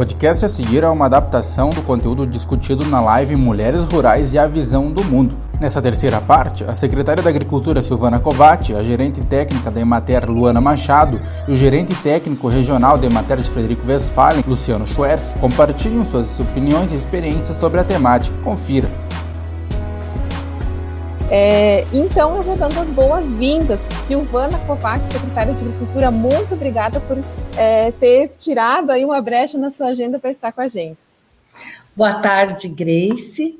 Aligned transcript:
podcast 0.00 0.46
a 0.46 0.48
seguir 0.48 0.82
é 0.82 0.88
uma 0.88 1.04
adaptação 1.04 1.68
do 1.68 1.82
conteúdo 1.82 2.26
discutido 2.26 2.86
na 2.86 3.02
live 3.02 3.36
Mulheres 3.36 3.82
Rurais 3.82 4.32
e 4.32 4.38
a 4.38 4.46
Visão 4.46 4.90
do 4.90 5.04
Mundo. 5.04 5.36
Nessa 5.60 5.82
terceira 5.82 6.22
parte, 6.22 6.64
a 6.64 6.74
secretária 6.74 7.22
da 7.22 7.28
Agricultura 7.28 7.82
Silvana 7.82 8.18
Covatti, 8.18 8.74
a 8.74 8.82
gerente 8.82 9.20
técnica 9.20 9.70
da 9.70 9.78
Emater 9.78 10.24
Luana 10.24 10.58
Machado 10.58 11.20
e 11.46 11.52
o 11.52 11.56
gerente 11.56 11.94
técnico 11.96 12.48
regional 12.48 12.96
da 12.96 13.08
Emater 13.08 13.36
de 13.42 13.50
Frederico 13.50 13.86
Westphalen, 13.86 14.42
Luciano 14.48 14.86
Schwerz, 14.86 15.34
compartilham 15.38 16.06
suas 16.06 16.40
opiniões 16.40 16.94
e 16.94 16.96
experiências 16.96 17.58
sobre 17.58 17.78
a 17.78 17.84
temática. 17.84 18.34
Confira. 18.42 18.88
É, 21.32 21.86
então, 21.92 22.36
eu 22.36 22.42
vou 22.42 22.56
dando 22.56 22.80
as 22.80 22.90
boas-vindas. 22.90 23.78
Silvana 24.08 24.58
Kovac, 24.66 25.06
secretária 25.06 25.54
de 25.54 25.60
Agricultura, 25.64 26.10
muito 26.10 26.54
obrigada 26.54 26.98
por 26.98 27.16
é, 27.56 27.92
ter 27.92 28.32
tirado 28.36 28.90
aí 28.90 29.04
uma 29.04 29.22
brecha 29.22 29.56
na 29.56 29.70
sua 29.70 29.88
agenda 29.88 30.18
para 30.18 30.30
estar 30.30 30.50
com 30.50 30.60
a 30.60 30.66
gente. 30.66 30.98
Boa 31.94 32.14
tarde, 32.14 32.68
Grace. 32.68 33.56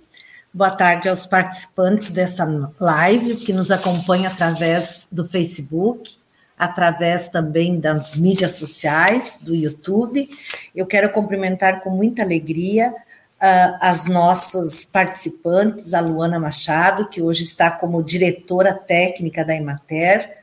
Boa 0.52 0.72
tarde 0.72 1.08
aos 1.08 1.26
participantes 1.26 2.10
dessa 2.10 2.44
live 2.80 3.36
que 3.36 3.52
nos 3.52 3.70
acompanham 3.70 4.26
através 4.26 5.06
do 5.12 5.24
Facebook, 5.24 6.16
através 6.58 7.28
também 7.28 7.78
das 7.78 8.16
mídias 8.16 8.56
sociais, 8.56 9.38
do 9.42 9.54
YouTube. 9.54 10.28
Eu 10.74 10.86
quero 10.86 11.08
cumprimentar 11.10 11.82
com 11.82 11.90
muita 11.90 12.22
alegria 12.22 12.92
uh, 13.40 13.78
as 13.80 14.06
nossas 14.06 14.84
participantes, 14.84 15.94
a 15.94 16.00
Luana 16.00 16.38
Machado, 16.38 17.08
que 17.08 17.22
hoje 17.22 17.42
está 17.42 17.70
como 17.70 18.02
diretora 18.02 18.74
técnica 18.74 19.44
da 19.44 19.56
Emater. 19.56 20.38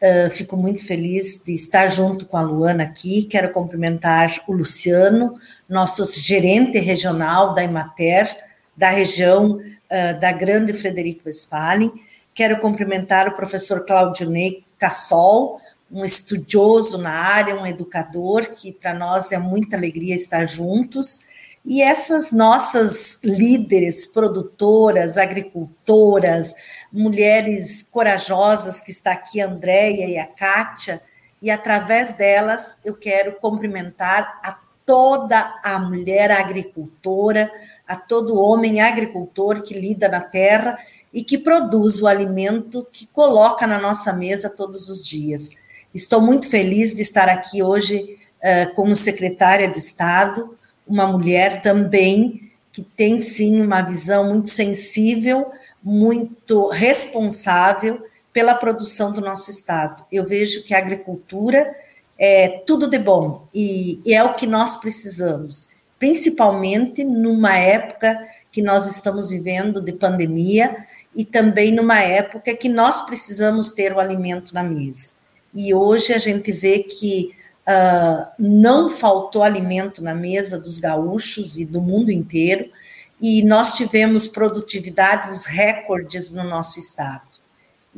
Uh, 0.00 0.30
fico 0.30 0.56
muito 0.56 0.86
feliz 0.86 1.40
de 1.44 1.54
estar 1.54 1.88
junto 1.88 2.24
com 2.26 2.36
a 2.36 2.42
Luana 2.42 2.84
aqui. 2.84 3.24
Quero 3.24 3.50
cumprimentar 3.50 4.42
o 4.46 4.52
Luciano, 4.52 5.38
nosso 5.68 6.04
gerente 6.20 6.78
regional 6.78 7.52
da 7.52 7.64
Emater, 7.64 8.34
da 8.76 8.90
região 8.90 9.56
uh, 9.56 10.20
da 10.20 10.30
Grande 10.30 10.72
Frederico 10.72 11.22
Westphalen. 11.26 11.92
Quero 12.32 12.60
cumprimentar 12.60 13.26
o 13.26 13.32
professor 13.32 13.84
Claudio 13.84 14.30
Ney 14.30 14.64
Cassol, 14.78 15.60
um 15.90 16.04
estudioso 16.04 16.98
na 16.98 17.10
área, 17.10 17.56
um 17.56 17.66
educador, 17.66 18.50
que 18.50 18.70
para 18.70 18.94
nós 18.94 19.32
é 19.32 19.38
muita 19.38 19.76
alegria 19.76 20.14
estar 20.14 20.46
juntos. 20.46 21.20
E 21.64 21.82
essas 21.82 22.32
nossas 22.32 23.18
líderes, 23.22 24.06
produtoras, 24.06 25.18
agricultoras, 25.18 26.54
mulheres 26.92 27.82
corajosas, 27.90 28.80
que 28.80 28.90
está 28.90 29.12
aqui 29.12 29.40
a 29.40 29.46
Andréia 29.46 30.06
e 30.06 30.18
a 30.18 30.26
Kátia, 30.26 31.02
e 31.40 31.50
através 31.50 32.14
delas 32.14 32.78
eu 32.84 32.94
quero 32.94 33.36
cumprimentar 33.40 34.40
a 34.42 34.58
toda 34.84 35.60
a 35.62 35.78
mulher 35.78 36.30
agricultora, 36.30 37.50
a 37.86 37.94
todo 37.94 38.40
homem 38.40 38.80
agricultor 38.80 39.62
que 39.62 39.74
lida 39.74 40.08
na 40.08 40.20
terra 40.20 40.78
e 41.12 41.22
que 41.22 41.38
produz 41.38 42.00
o 42.00 42.06
alimento 42.06 42.86
que 42.90 43.06
coloca 43.06 43.66
na 43.66 43.78
nossa 43.78 44.12
mesa 44.12 44.48
todos 44.48 44.88
os 44.88 45.06
dias. 45.06 45.50
Estou 45.94 46.20
muito 46.20 46.48
feliz 46.48 46.94
de 46.94 47.02
estar 47.02 47.28
aqui 47.28 47.62
hoje 47.62 48.18
uh, 48.38 48.74
como 48.74 48.94
secretária 48.94 49.68
de 49.68 49.78
Estado, 49.78 50.57
uma 50.88 51.06
mulher 51.06 51.62
também 51.62 52.50
que 52.72 52.82
tem 52.82 53.20
sim 53.20 53.60
uma 53.60 53.82
visão 53.82 54.28
muito 54.28 54.48
sensível, 54.48 55.50
muito 55.82 56.68
responsável 56.68 58.02
pela 58.32 58.54
produção 58.54 59.12
do 59.12 59.20
nosso 59.20 59.50
estado. 59.50 60.04
Eu 60.10 60.24
vejo 60.24 60.62
que 60.62 60.74
a 60.74 60.78
agricultura 60.78 61.74
é 62.18 62.62
tudo 62.66 62.88
de 62.88 62.98
bom 62.98 63.46
e, 63.54 64.00
e 64.04 64.14
é 64.14 64.22
o 64.24 64.34
que 64.34 64.46
nós 64.46 64.76
precisamos, 64.76 65.68
principalmente 65.98 67.04
numa 67.04 67.56
época 67.56 68.18
que 68.50 68.62
nós 68.62 68.88
estamos 68.90 69.30
vivendo 69.30 69.80
de 69.80 69.92
pandemia 69.92 70.86
e 71.14 71.24
também 71.24 71.72
numa 71.72 72.00
época 72.00 72.54
que 72.54 72.68
nós 72.68 73.02
precisamos 73.02 73.72
ter 73.72 73.92
o 73.92 74.00
alimento 74.00 74.54
na 74.54 74.62
mesa. 74.62 75.12
E 75.54 75.74
hoje 75.74 76.12
a 76.12 76.18
gente 76.18 76.52
vê 76.52 76.80
que 76.80 77.34
Uh, 77.68 78.26
não 78.38 78.88
faltou 78.88 79.42
alimento 79.42 80.02
na 80.02 80.14
mesa 80.14 80.58
dos 80.58 80.78
gaúchos 80.78 81.58
e 81.58 81.66
do 81.66 81.82
mundo 81.82 82.10
inteiro, 82.10 82.70
e 83.20 83.42
nós 83.42 83.74
tivemos 83.74 84.26
produtividades 84.26 85.44
recordes 85.44 86.32
no 86.32 86.44
nosso 86.44 86.78
estado. 86.78 87.27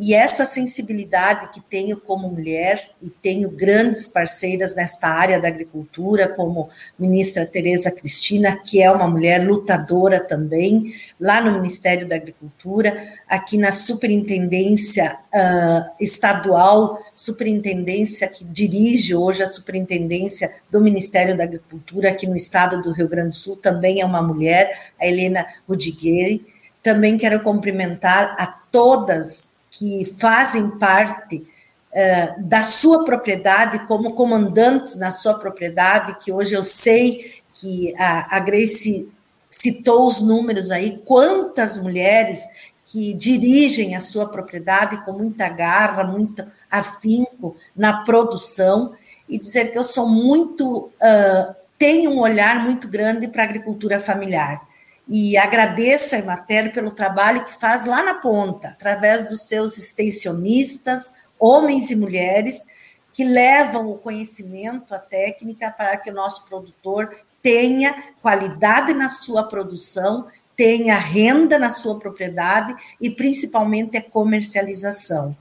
E 0.02 0.14
essa 0.14 0.46
sensibilidade 0.46 1.50
que 1.50 1.60
tenho 1.60 2.00
como 2.00 2.26
mulher, 2.26 2.90
e 3.02 3.10
tenho 3.10 3.50
grandes 3.50 4.08
parceiras 4.08 4.74
nesta 4.74 5.08
área 5.08 5.38
da 5.38 5.48
agricultura, 5.48 6.26
como 6.26 6.70
ministra 6.98 7.44
Tereza 7.44 7.90
Cristina, 7.90 8.56
que 8.56 8.80
é 8.80 8.90
uma 8.90 9.06
mulher 9.06 9.46
lutadora 9.46 10.18
também, 10.18 10.94
lá 11.20 11.42
no 11.42 11.52
Ministério 11.52 12.08
da 12.08 12.16
Agricultura, 12.16 13.12
aqui 13.28 13.58
na 13.58 13.72
superintendência 13.72 15.18
uh, 15.34 15.92
estadual, 16.00 16.98
superintendência 17.12 18.26
que 18.26 18.42
dirige 18.42 19.14
hoje 19.14 19.42
a 19.42 19.46
superintendência 19.46 20.50
do 20.70 20.80
Ministério 20.80 21.36
da 21.36 21.44
Agricultura, 21.44 22.08
aqui 22.08 22.26
no 22.26 22.36
estado 22.36 22.80
do 22.80 22.92
Rio 22.92 23.06
Grande 23.06 23.30
do 23.30 23.36
Sul, 23.36 23.54
também 23.54 24.00
é 24.00 24.06
uma 24.06 24.22
mulher, 24.22 24.92
a 24.98 25.06
Helena 25.06 25.46
Rudigueri. 25.68 26.46
Também 26.82 27.18
quero 27.18 27.42
cumprimentar 27.42 28.34
a 28.38 28.46
todas 28.46 29.49
que 29.70 30.04
fazem 30.18 30.70
parte 30.70 31.36
uh, 31.36 32.42
da 32.42 32.62
sua 32.62 33.04
propriedade, 33.04 33.86
como 33.86 34.14
comandantes 34.14 34.96
na 34.96 35.10
sua 35.10 35.34
propriedade, 35.34 36.18
que 36.18 36.32
hoje 36.32 36.54
eu 36.54 36.62
sei 36.62 37.34
que 37.52 37.94
a, 37.96 38.36
a 38.36 38.40
Grace 38.40 39.12
citou 39.48 40.06
os 40.06 40.20
números 40.20 40.70
aí, 40.70 41.02
quantas 41.04 41.78
mulheres 41.78 42.42
que 42.86 43.12
dirigem 43.14 43.94
a 43.94 44.00
sua 44.00 44.28
propriedade 44.28 45.04
com 45.04 45.12
muita 45.12 45.48
garra, 45.48 46.02
muito 46.02 46.44
afinco 46.70 47.56
na 47.76 48.02
produção, 48.02 48.94
e 49.28 49.38
dizer 49.38 49.70
que 49.70 49.78
eu 49.78 49.84
sou 49.84 50.08
muito, 50.08 50.90
uh, 51.00 51.54
tenho 51.78 52.10
um 52.10 52.18
olhar 52.18 52.64
muito 52.64 52.88
grande 52.88 53.28
para 53.28 53.42
a 53.42 53.46
agricultura 53.46 54.00
familiar 54.00 54.69
e 55.12 55.36
agradeço 55.36 56.14
a 56.14 56.18
Emater 56.18 56.72
pelo 56.72 56.92
trabalho 56.92 57.44
que 57.44 57.52
faz 57.52 57.84
lá 57.84 58.00
na 58.00 58.14
ponta, 58.14 58.68
através 58.68 59.28
dos 59.28 59.42
seus 59.42 59.76
extensionistas, 59.76 61.12
homens 61.36 61.90
e 61.90 61.96
mulheres, 61.96 62.64
que 63.12 63.24
levam 63.24 63.90
o 63.90 63.98
conhecimento, 63.98 64.94
a 64.94 65.00
técnica, 65.00 65.68
para 65.68 65.96
que 65.96 66.10
o 66.10 66.14
nosso 66.14 66.44
produtor 66.44 67.12
tenha 67.42 67.92
qualidade 68.22 68.94
na 68.94 69.08
sua 69.08 69.42
produção, 69.42 70.28
tenha 70.56 70.96
renda 70.96 71.58
na 71.58 71.70
sua 71.70 71.98
propriedade 71.98 72.76
e 73.00 73.10
principalmente 73.10 73.96
a 73.96 74.02
comercialização. 74.02 75.36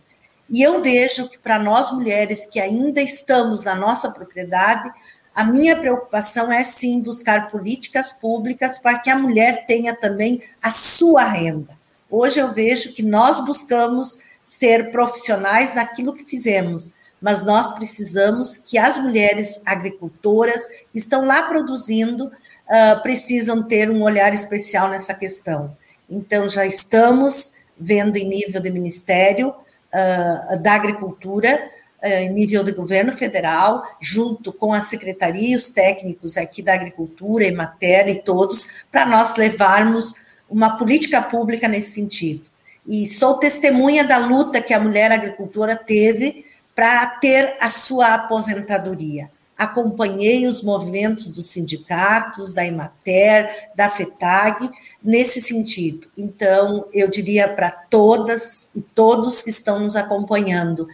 E 0.49 0.63
eu 0.63 0.81
vejo 0.81 1.29
que 1.29 1.37
para 1.37 1.59
nós 1.59 1.91
mulheres 1.91 2.47
que 2.47 2.59
ainda 2.59 3.03
estamos 3.03 3.63
na 3.63 3.75
nossa 3.75 4.09
propriedade, 4.09 4.91
a 5.39 5.43
minha 5.45 5.73
preocupação 5.73 6.51
é 6.51 6.65
sim 6.65 7.01
buscar 7.01 7.47
políticas 7.49 8.11
públicas 8.11 8.77
para 8.77 8.99
que 8.99 9.09
a 9.09 9.17
mulher 9.17 9.65
tenha 9.65 9.95
também 9.95 10.43
a 10.61 10.69
sua 10.69 11.23
renda. 11.23 11.79
Hoje 12.11 12.41
eu 12.41 12.51
vejo 12.53 12.91
que 12.91 13.01
nós 13.01 13.45
buscamos 13.45 14.19
ser 14.43 14.91
profissionais 14.91 15.73
naquilo 15.73 16.13
que 16.13 16.25
fizemos, 16.25 16.93
mas 17.21 17.45
nós 17.45 17.73
precisamos 17.73 18.57
que 18.57 18.77
as 18.77 18.97
mulheres 18.97 19.61
agricultoras 19.65 20.67
que 20.91 20.99
estão 20.99 21.23
lá 21.23 21.43
produzindo 21.43 22.25
uh, 22.25 23.01
precisam 23.01 23.63
ter 23.63 23.89
um 23.89 24.03
olhar 24.03 24.33
especial 24.33 24.89
nessa 24.89 25.13
questão. 25.13 25.73
Então, 26.09 26.49
já 26.49 26.65
estamos 26.65 27.53
vendo 27.79 28.17
em 28.17 28.27
nível 28.27 28.59
de 28.59 28.69
Ministério 28.69 29.51
uh, 29.51 30.59
da 30.61 30.73
Agricultura 30.73 31.65
em 32.03 32.31
nível 32.31 32.63
de 32.63 32.71
governo 32.71 33.11
federal, 33.11 33.83
junto 33.99 34.53
com 34.53 34.73
a 34.73 34.81
secretaria 34.81 35.49
e 35.49 35.55
os 35.55 35.69
técnicos 35.69 36.37
aqui 36.37 36.61
da 36.61 36.73
agricultura 36.73 37.45
e 37.45 37.51
matéria 37.51 38.11
e 38.11 38.21
todos, 38.21 38.67
para 38.91 39.05
nós 39.05 39.35
levarmos 39.35 40.15
uma 40.49 40.77
política 40.77 41.21
pública 41.21 41.67
nesse 41.67 41.91
sentido. 41.91 42.49
E 42.87 43.07
sou 43.07 43.35
testemunha 43.35 44.03
da 44.03 44.17
luta 44.17 44.61
que 44.61 44.73
a 44.73 44.79
mulher 44.79 45.11
agricultora 45.11 45.75
teve 45.75 46.45
para 46.73 47.05
ter 47.05 47.57
a 47.59 47.69
sua 47.69 48.13
aposentadoria. 48.13 49.29
Acompanhei 49.57 50.47
os 50.47 50.63
movimentos 50.63 51.31
dos 51.35 51.47
sindicatos, 51.47 52.53
da 52.53 52.65
Imater, 52.65 53.69
da 53.75 53.89
FETAG, 53.89 54.69
nesse 55.03 55.41
sentido. 55.41 56.07
Então, 56.17 56.87
eu 56.93 57.09
diria 57.09 57.49
para 57.49 57.69
todas 57.69 58.71
e 58.73 58.81
todos 58.81 59.41
que 59.41 59.49
estão 59.49 59.81
nos 59.81 59.97
acompanhando, 59.97 60.87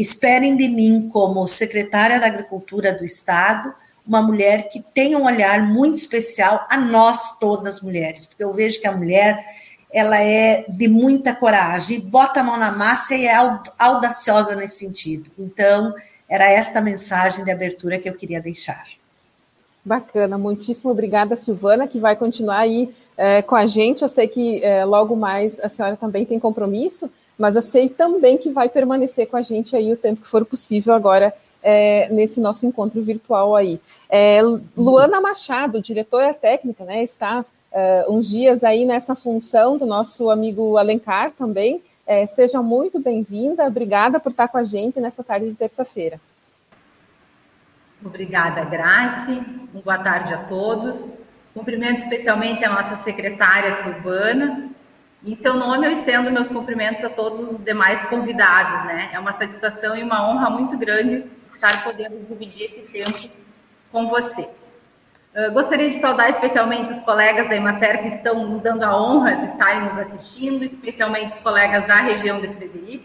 Esperem 0.00 0.56
de 0.56 0.66
mim, 0.66 1.10
como 1.12 1.46
secretária 1.46 2.18
da 2.18 2.26
Agricultura 2.26 2.90
do 2.96 3.04
Estado, 3.04 3.74
uma 4.06 4.22
mulher 4.22 4.70
que 4.70 4.80
tem 4.94 5.14
um 5.14 5.24
olhar 5.24 5.62
muito 5.62 5.98
especial 5.98 6.66
a 6.70 6.78
nós 6.78 7.38
todas 7.38 7.82
mulheres, 7.82 8.24
porque 8.24 8.42
eu 8.42 8.54
vejo 8.54 8.80
que 8.80 8.86
a 8.86 8.96
mulher 8.96 9.44
ela 9.92 10.18
é 10.18 10.64
de 10.68 10.88
muita 10.88 11.34
coragem, 11.34 12.00
bota 12.00 12.40
a 12.40 12.42
mão 12.42 12.56
na 12.56 12.72
massa 12.72 13.14
e 13.14 13.26
é 13.26 13.34
audaciosa 13.78 14.56
nesse 14.56 14.78
sentido. 14.78 15.30
Então, 15.38 15.94
era 16.26 16.50
esta 16.50 16.80
mensagem 16.80 17.44
de 17.44 17.50
abertura 17.50 17.98
que 17.98 18.08
eu 18.08 18.14
queria 18.14 18.40
deixar. 18.40 18.84
Bacana, 19.84 20.38
muitíssimo 20.38 20.90
obrigada, 20.90 21.36
Silvana, 21.36 21.86
que 21.86 21.98
vai 21.98 22.16
continuar 22.16 22.60
aí 22.60 22.88
é, 23.18 23.42
com 23.42 23.54
a 23.54 23.66
gente. 23.66 24.02
Eu 24.02 24.08
sei 24.08 24.28
que 24.28 24.64
é, 24.64 24.82
logo 24.84 25.14
mais 25.14 25.60
a 25.60 25.68
senhora 25.68 25.96
também 25.96 26.24
tem 26.24 26.40
compromisso, 26.40 27.10
mas 27.40 27.56
eu 27.56 27.62
sei 27.62 27.88
também 27.88 28.36
que 28.36 28.50
vai 28.50 28.68
permanecer 28.68 29.26
com 29.26 29.34
a 29.34 29.40
gente 29.40 29.74
aí 29.74 29.90
o 29.90 29.96
tempo 29.96 30.20
que 30.20 30.28
for 30.28 30.44
possível 30.44 30.92
agora 30.92 31.32
é, 31.62 32.06
nesse 32.10 32.38
nosso 32.38 32.66
encontro 32.66 33.00
virtual 33.00 33.56
aí. 33.56 33.80
É, 34.10 34.40
Luana 34.76 35.22
Machado, 35.22 35.80
diretora 35.80 36.34
técnica, 36.34 36.84
né, 36.84 37.02
está 37.02 37.42
é, 37.72 38.04
uns 38.06 38.28
dias 38.28 38.62
aí 38.62 38.84
nessa 38.84 39.14
função 39.14 39.78
do 39.78 39.86
nosso 39.86 40.28
amigo 40.28 40.76
Alencar 40.76 41.32
também. 41.32 41.82
É, 42.06 42.26
seja 42.26 42.60
muito 42.60 43.00
bem-vinda, 43.00 43.64
obrigada 43.66 44.20
por 44.20 44.32
estar 44.32 44.48
com 44.48 44.58
a 44.58 44.64
gente 44.64 45.00
nessa 45.00 45.24
tarde 45.24 45.48
de 45.48 45.54
terça-feira. 45.54 46.20
Obrigada, 48.04 48.64
Grace. 48.66 49.40
boa 49.72 49.96
tarde 49.96 50.34
a 50.34 50.44
todos. 50.44 51.08
Cumprimento 51.54 52.02
especialmente 52.02 52.62
a 52.66 52.70
nossa 52.70 52.96
secretária 52.96 53.82
Silvana. 53.82 54.70
Em 55.22 55.34
seu 55.34 55.52
nome, 55.54 55.86
eu 55.86 55.92
estendo 55.92 56.30
meus 56.30 56.48
cumprimentos 56.48 57.04
a 57.04 57.10
todos 57.10 57.52
os 57.52 57.62
demais 57.62 58.02
convidados, 58.06 58.84
né? 58.86 59.10
É 59.12 59.18
uma 59.18 59.34
satisfação 59.34 59.94
e 59.94 60.02
uma 60.02 60.26
honra 60.26 60.48
muito 60.48 60.78
grande 60.78 61.26
estar 61.46 61.84
podendo 61.84 62.24
dividir 62.26 62.62
esse 62.62 62.90
tempo 62.90 63.36
com 63.92 64.08
vocês. 64.08 64.74
Uh, 65.34 65.52
gostaria 65.52 65.90
de 65.90 65.96
saudar 65.96 66.30
especialmente 66.30 66.90
os 66.90 67.00
colegas 67.00 67.50
da 67.50 67.54
Emater 67.54 68.02
que 68.02 68.08
estão 68.08 68.48
nos 68.48 68.62
dando 68.62 68.82
a 68.82 68.96
honra 68.96 69.36
de 69.36 69.44
estarem 69.44 69.82
nos 69.82 69.98
assistindo, 69.98 70.64
especialmente 70.64 71.34
os 71.34 71.38
colegas 71.40 71.86
da 71.86 72.00
região 72.00 72.40
de 72.40 72.48
Frederico. 72.48 73.04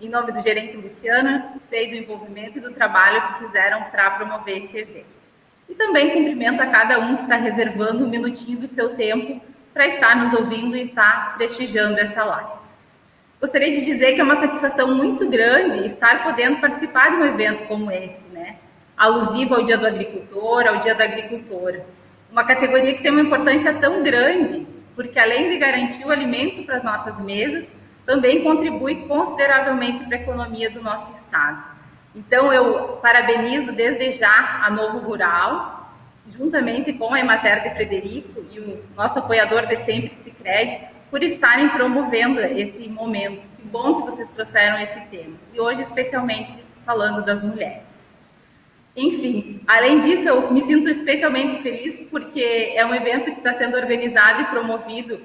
Em 0.00 0.08
nome 0.08 0.32
do 0.32 0.40
gerente 0.40 0.78
Luciana, 0.78 1.52
sei 1.68 1.90
do 1.90 1.94
envolvimento 1.94 2.56
e 2.56 2.62
do 2.62 2.72
trabalho 2.72 3.34
que 3.34 3.44
fizeram 3.44 3.82
para 3.90 4.12
promover 4.12 4.64
esse 4.64 4.78
evento. 4.78 5.20
E 5.68 5.74
também 5.74 6.10
cumprimento 6.10 6.62
a 6.62 6.66
cada 6.68 6.98
um 6.98 7.16
que 7.16 7.22
está 7.24 7.36
reservando 7.36 8.06
um 8.06 8.08
minutinho 8.08 8.58
do 8.58 8.66
seu 8.66 8.96
tempo 8.96 9.42
para 9.72 9.86
estar 9.86 10.16
nos 10.16 10.32
ouvindo 10.32 10.76
e 10.76 10.82
estar 10.82 11.34
prestigiando 11.36 11.98
essa 11.98 12.24
live. 12.24 12.60
Gostaria 13.40 13.72
de 13.72 13.84
dizer 13.84 14.12
que 14.12 14.20
é 14.20 14.24
uma 14.24 14.36
satisfação 14.36 14.94
muito 14.94 15.28
grande 15.28 15.86
estar 15.86 16.22
podendo 16.24 16.60
participar 16.60 17.10
de 17.10 17.16
um 17.16 17.24
evento 17.24 17.66
como 17.66 17.90
esse, 17.90 18.28
né? 18.28 18.56
Alusivo 18.96 19.54
ao 19.54 19.62
Dia 19.62 19.78
do 19.78 19.86
Agricultor, 19.86 20.66
ao 20.66 20.78
Dia 20.78 20.94
da 20.94 21.04
Agricultora. 21.04 21.86
Uma 22.30 22.44
categoria 22.44 22.94
que 22.94 23.02
tem 23.02 23.10
uma 23.10 23.22
importância 23.22 23.72
tão 23.74 24.02
grande, 24.02 24.66
porque 24.94 25.18
além 25.18 25.48
de 25.48 25.56
garantir 25.56 26.04
o 26.04 26.10
alimento 26.10 26.64
para 26.66 26.76
as 26.76 26.84
nossas 26.84 27.18
mesas, 27.18 27.66
também 28.04 28.42
contribui 28.42 29.06
consideravelmente 29.06 30.04
para 30.04 30.18
a 30.18 30.20
economia 30.20 30.68
do 30.68 30.82
nosso 30.82 31.12
estado. 31.14 31.70
Então, 32.14 32.52
eu 32.52 32.98
parabenizo 33.00 33.72
desde 33.72 34.10
já 34.10 34.60
a 34.64 34.70
Novo 34.70 34.98
Rural, 34.98 35.79
juntamente 36.40 36.90
com 36.94 37.12
a 37.12 37.20
Emater 37.20 37.62
de 37.62 37.74
Frederico 37.74 38.42
e 38.50 38.58
o 38.58 38.82
nosso 38.96 39.18
apoiador 39.18 39.66
de 39.66 39.76
sempre, 39.76 40.16
Cicred, 40.16 40.88
por 41.10 41.22
estarem 41.22 41.68
promovendo 41.68 42.40
esse 42.40 42.88
momento. 42.88 43.42
Que 43.56 43.62
bom 43.64 43.96
que 43.96 44.10
vocês 44.10 44.32
trouxeram 44.32 44.78
esse 44.78 44.98
tema. 45.10 45.36
E 45.52 45.60
hoje, 45.60 45.82
especialmente, 45.82 46.64
falando 46.86 47.22
das 47.22 47.42
mulheres. 47.42 47.82
Enfim, 48.96 49.60
além 49.66 49.98
disso, 49.98 50.28
eu 50.28 50.50
me 50.50 50.62
sinto 50.62 50.88
especialmente 50.88 51.62
feliz 51.62 52.00
porque 52.10 52.72
é 52.74 52.84
um 52.86 52.94
evento 52.94 53.26
que 53.26 53.38
está 53.38 53.52
sendo 53.52 53.76
organizado 53.76 54.42
e 54.42 54.46
promovido 54.46 55.20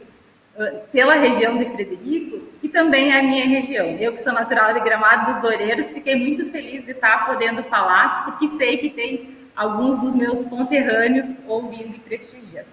pela 0.91 1.15
região 1.15 1.57
de 1.57 1.65
Frederico, 1.65 2.39
que 2.61 2.68
também 2.68 3.13
é 3.13 3.19
a 3.19 3.23
minha 3.23 3.45
região. 3.45 3.88
Eu, 4.00 4.13
que 4.13 4.21
sou 4.21 4.33
natural 4.33 4.73
de 4.73 4.81
Gramado 4.81 5.31
dos 5.31 5.41
Loureiros, 5.41 5.91
fiquei 5.91 6.15
muito 6.15 6.51
feliz 6.51 6.85
de 6.85 6.91
estar 6.91 7.25
podendo 7.25 7.63
falar, 7.63 8.25
porque 8.25 8.47
sei 8.57 8.77
que 8.77 8.89
tem 8.89 9.44
alguns 9.56 10.00
dos 10.00 10.13
meus 10.13 10.44
conterrâneos 10.46 11.38
ouvindo 11.48 11.96
e 11.96 12.00
prestigiando. 12.00 12.68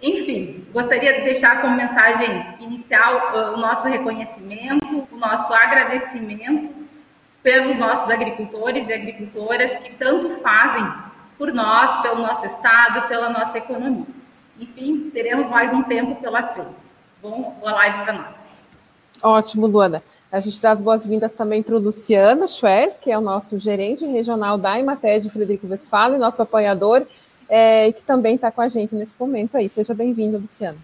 Enfim, 0.00 0.64
gostaria 0.72 1.14
de 1.14 1.22
deixar 1.22 1.60
como 1.60 1.76
mensagem 1.76 2.54
inicial 2.60 3.32
uh, 3.34 3.54
o 3.54 3.56
nosso 3.56 3.88
reconhecimento, 3.88 5.08
o 5.10 5.16
nosso 5.16 5.52
agradecimento 5.52 6.72
pelos 7.42 7.78
nossos 7.78 8.08
agricultores 8.10 8.88
e 8.88 8.92
agricultoras 8.92 9.74
que 9.76 9.92
tanto 9.94 10.40
fazem 10.40 10.86
por 11.36 11.52
nós, 11.52 12.00
pelo 12.02 12.22
nosso 12.22 12.46
estado, 12.46 13.08
pela 13.08 13.28
nossa 13.28 13.58
economia. 13.58 14.06
Enfim, 14.60 15.10
teremos 15.10 15.48
mais 15.50 15.72
um 15.72 15.82
tempo 15.82 16.20
pela 16.20 16.42
frente. 16.42 16.68
Bom, 17.20 17.56
boa 17.60 17.72
live 17.72 18.04
para 18.04 18.12
nós. 18.12 18.47
Ótimo, 19.22 19.66
Luana. 19.66 20.02
A 20.30 20.40
gente 20.40 20.60
dá 20.60 20.72
as 20.72 20.80
boas-vindas 20.80 21.32
também 21.32 21.62
para 21.62 21.74
o 21.74 21.78
Luciano 21.78 22.46
Schwers, 22.46 22.96
que 22.96 23.10
é 23.10 23.16
o 23.16 23.20
nosso 23.20 23.58
gerente 23.58 24.04
regional 24.04 24.58
da 24.58 24.78
Imaté 24.78 25.18
de 25.18 25.30
Frederico 25.30 25.66
Westphalen, 25.66 26.18
nosso 26.18 26.42
apoiador 26.42 27.06
é, 27.48 27.88
e 27.88 27.92
que 27.92 28.02
também 28.02 28.34
está 28.34 28.50
com 28.52 28.60
a 28.60 28.68
gente 28.68 28.94
nesse 28.94 29.14
momento 29.18 29.56
aí. 29.56 29.68
Seja 29.68 29.94
bem-vindo, 29.94 30.36
Luciano. 30.38 30.78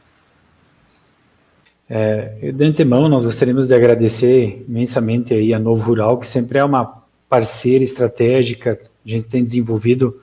É, 1.89 2.51
de 2.53 2.65
antemão, 2.65 3.09
nós 3.09 3.27
gostaríamos 3.27 3.69
de 3.69 3.75
agradecer 3.75 4.65
imensamente 4.67 5.35
aí 5.35 5.53
a 5.53 5.59
Novo 5.59 5.83
Rural, 5.83 6.19
que 6.19 6.27
sempre 6.27 6.59
é 6.59 6.65
uma 6.65 7.05
parceira 7.29 7.85
estratégica, 7.85 8.81
a 9.05 9.09
gente 9.09 9.29
tem 9.29 9.43
desenvolvido 9.43 10.19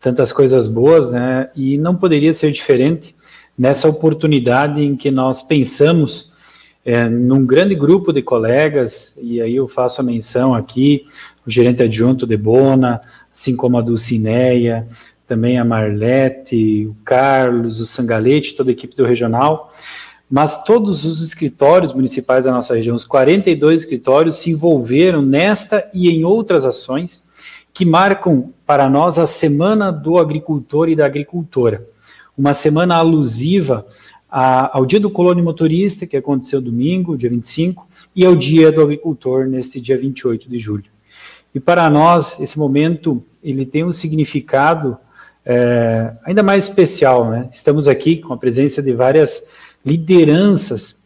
tantas 0.00 0.32
coisas 0.32 0.68
boas, 0.68 1.10
né, 1.10 1.50
e 1.56 1.76
não 1.76 1.96
poderia 1.96 2.32
ser 2.32 2.52
diferente 2.52 3.14
nessa 3.58 3.88
oportunidade 3.88 4.80
em 4.80 4.96
que 4.96 5.10
nós 5.10 5.42
pensamos 5.42 6.36
é, 6.84 7.08
num 7.08 7.44
grande 7.44 7.74
grupo 7.74 8.12
de 8.12 8.22
colegas, 8.22 9.18
e 9.20 9.40
aí 9.40 9.56
eu 9.56 9.68
faço 9.68 10.00
a 10.00 10.04
menção 10.04 10.54
aqui, 10.54 11.04
o 11.46 11.50
gerente 11.50 11.82
adjunto 11.82 12.26
de 12.26 12.36
Bona, 12.36 13.00
assim 13.32 13.54
como 13.54 13.78
a 13.78 13.82
Dulcineia, 13.82 14.86
também 15.26 15.58
a 15.58 15.64
Marlete, 15.64 16.86
o 16.86 16.96
Carlos, 17.04 17.80
o 17.80 17.86
Sangalete, 17.86 18.56
toda 18.56 18.70
a 18.70 18.72
equipe 18.72 18.96
do 18.96 19.04
regional, 19.04 19.70
mas 20.30 20.64
todos 20.64 21.04
os 21.04 21.22
escritórios 21.22 21.92
municipais 21.92 22.44
da 22.44 22.52
nossa 22.52 22.74
região, 22.74 22.96
os 22.96 23.04
42 23.04 23.82
escritórios, 23.82 24.36
se 24.36 24.50
envolveram 24.50 25.22
nesta 25.22 25.88
e 25.92 26.08
em 26.10 26.24
outras 26.24 26.64
ações 26.64 27.28
que 27.72 27.84
marcam 27.84 28.52
para 28.66 28.88
nós 28.88 29.18
a 29.18 29.26
Semana 29.26 29.90
do 29.90 30.18
Agricultor 30.18 30.88
e 30.88 30.96
da 30.96 31.06
Agricultora, 31.06 31.86
uma 32.36 32.54
semana 32.54 32.96
alusiva 32.96 33.86
a, 34.30 34.76
ao 34.76 34.86
Dia 34.86 35.00
do 35.00 35.10
Colônia 35.10 35.42
Motorista, 35.42 36.06
que 36.06 36.16
aconteceu 36.16 36.60
domingo, 36.60 37.16
dia 37.16 37.28
25, 37.28 37.86
e 38.14 38.24
ao 38.24 38.36
Dia 38.36 38.70
do 38.70 38.80
Agricultor, 38.80 39.46
neste 39.46 39.80
dia 39.80 39.98
28 39.98 40.48
de 40.48 40.58
julho. 40.58 40.84
E 41.54 41.58
para 41.58 41.90
nós, 41.90 42.38
esse 42.38 42.58
momento, 42.58 43.22
ele 43.42 43.66
tem 43.66 43.84
um 43.84 43.90
significado 43.90 44.96
é, 45.44 46.12
ainda 46.24 46.42
mais 46.42 46.68
especial, 46.68 47.28
né? 47.28 47.48
Estamos 47.50 47.88
aqui 47.88 48.18
com 48.18 48.32
a 48.32 48.36
presença 48.36 48.82
de 48.82 48.92
várias 48.92 49.48
lideranças, 49.84 51.02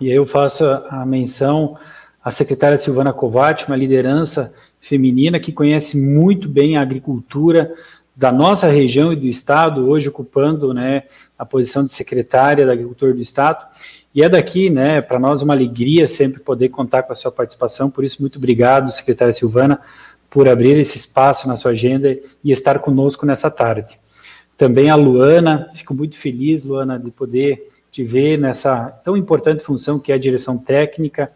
e 0.00 0.10
aí 0.10 0.16
eu 0.16 0.24
faço 0.24 0.64
a 0.64 1.04
menção 1.04 1.76
à 2.24 2.30
secretária 2.30 2.78
Silvana 2.78 3.12
Kovács, 3.12 3.66
uma 3.66 3.76
liderança 3.76 4.54
feminina 4.80 5.40
que 5.40 5.52
conhece 5.52 5.98
muito 5.98 6.48
bem 6.48 6.76
a 6.76 6.82
agricultura 6.82 7.74
da 8.16 8.30
nossa 8.30 8.68
região 8.68 9.12
e 9.12 9.16
do 9.16 9.26
estado, 9.26 9.88
hoje 9.88 10.08
ocupando 10.08 10.72
né, 10.72 11.02
a 11.38 11.44
posição 11.44 11.84
de 11.84 11.92
secretária 11.92 12.64
da 12.64 12.72
Agricultura 12.72 13.12
do 13.12 13.20
Estado. 13.20 13.66
E 14.14 14.22
é 14.22 14.28
daqui, 14.28 14.70
né, 14.70 15.00
para 15.00 15.18
nós 15.18 15.42
uma 15.42 15.54
alegria 15.54 16.06
sempre 16.06 16.40
poder 16.40 16.68
contar 16.68 17.02
com 17.02 17.12
a 17.12 17.16
sua 17.16 17.32
participação, 17.32 17.90
por 17.90 18.04
isso, 18.04 18.20
muito 18.20 18.38
obrigado, 18.38 18.90
secretária 18.92 19.34
Silvana, 19.34 19.80
por 20.30 20.48
abrir 20.48 20.76
esse 20.76 20.96
espaço 20.96 21.48
na 21.48 21.56
sua 21.56 21.72
agenda 21.72 22.16
e 22.42 22.50
estar 22.52 22.78
conosco 22.78 23.26
nessa 23.26 23.50
tarde. 23.50 23.98
Também 24.56 24.88
a 24.88 24.94
Luana, 24.94 25.68
fico 25.74 25.92
muito 25.92 26.16
feliz, 26.16 26.62
Luana, 26.62 26.98
de 26.98 27.10
poder 27.10 27.68
te 27.90 28.04
ver 28.04 28.38
nessa 28.38 28.86
tão 29.04 29.16
importante 29.16 29.62
função 29.62 29.98
que 29.98 30.12
é 30.12 30.14
a 30.14 30.18
direção 30.18 30.58
técnica 30.58 31.30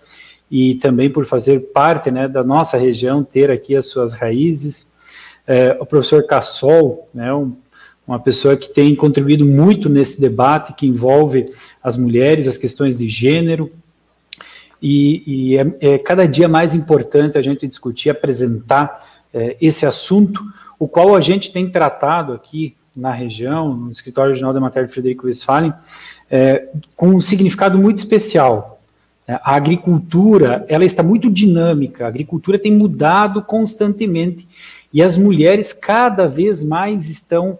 e 0.50 0.76
também 0.76 1.10
por 1.10 1.24
fazer 1.26 1.72
parte 1.72 2.10
né, 2.10 2.26
da 2.26 2.42
nossa 2.42 2.76
região, 2.76 3.22
ter 3.22 3.50
aqui 3.50 3.76
as 3.76 3.86
suas 3.86 4.12
raízes. 4.12 4.87
É, 5.48 5.76
o 5.80 5.86
professor 5.86 6.22
Cassol, 6.26 7.08
né, 7.12 7.32
um, 7.32 7.56
uma 8.06 8.20
pessoa 8.20 8.54
que 8.54 8.68
tem 8.68 8.94
contribuído 8.94 9.46
muito 9.46 9.88
nesse 9.88 10.20
debate 10.20 10.74
que 10.74 10.86
envolve 10.86 11.46
as 11.82 11.96
mulheres, 11.96 12.46
as 12.46 12.58
questões 12.58 12.98
de 12.98 13.08
gênero, 13.08 13.72
e, 14.80 15.22
e 15.26 15.58
é, 15.58 15.76
é, 15.80 15.98
cada 15.98 16.28
dia 16.28 16.48
mais 16.48 16.74
importante 16.74 17.36
a 17.36 17.42
gente 17.42 17.66
discutir, 17.66 18.10
apresentar 18.10 19.04
é, 19.32 19.56
esse 19.60 19.84
assunto, 19.84 20.40
o 20.78 20.86
qual 20.86 21.16
a 21.16 21.20
gente 21.20 21.52
tem 21.52 21.68
tratado 21.68 22.32
aqui 22.34 22.76
na 22.94 23.12
região, 23.12 23.74
no 23.74 23.90
Escritório 23.90 24.32
Regional 24.32 24.52
da 24.52 24.60
Matéria 24.60 24.86
de 24.86 24.92
Frederico 24.92 25.26
Westphalen, 25.26 25.72
é, 26.30 26.68
com 26.94 27.08
um 27.08 27.20
significado 27.20 27.78
muito 27.78 27.98
especial. 27.98 28.80
É, 29.26 29.34
a 29.34 29.54
agricultura, 29.54 30.64
ela 30.68 30.84
está 30.84 31.02
muito 31.02 31.30
dinâmica, 31.30 32.04
a 32.04 32.08
agricultura 32.08 32.58
tem 32.58 32.72
mudado 32.72 33.42
constantemente, 33.42 34.48
e 34.92 35.02
as 35.02 35.16
mulheres 35.16 35.72
cada 35.72 36.26
vez 36.26 36.62
mais 36.62 37.08
estão 37.10 37.58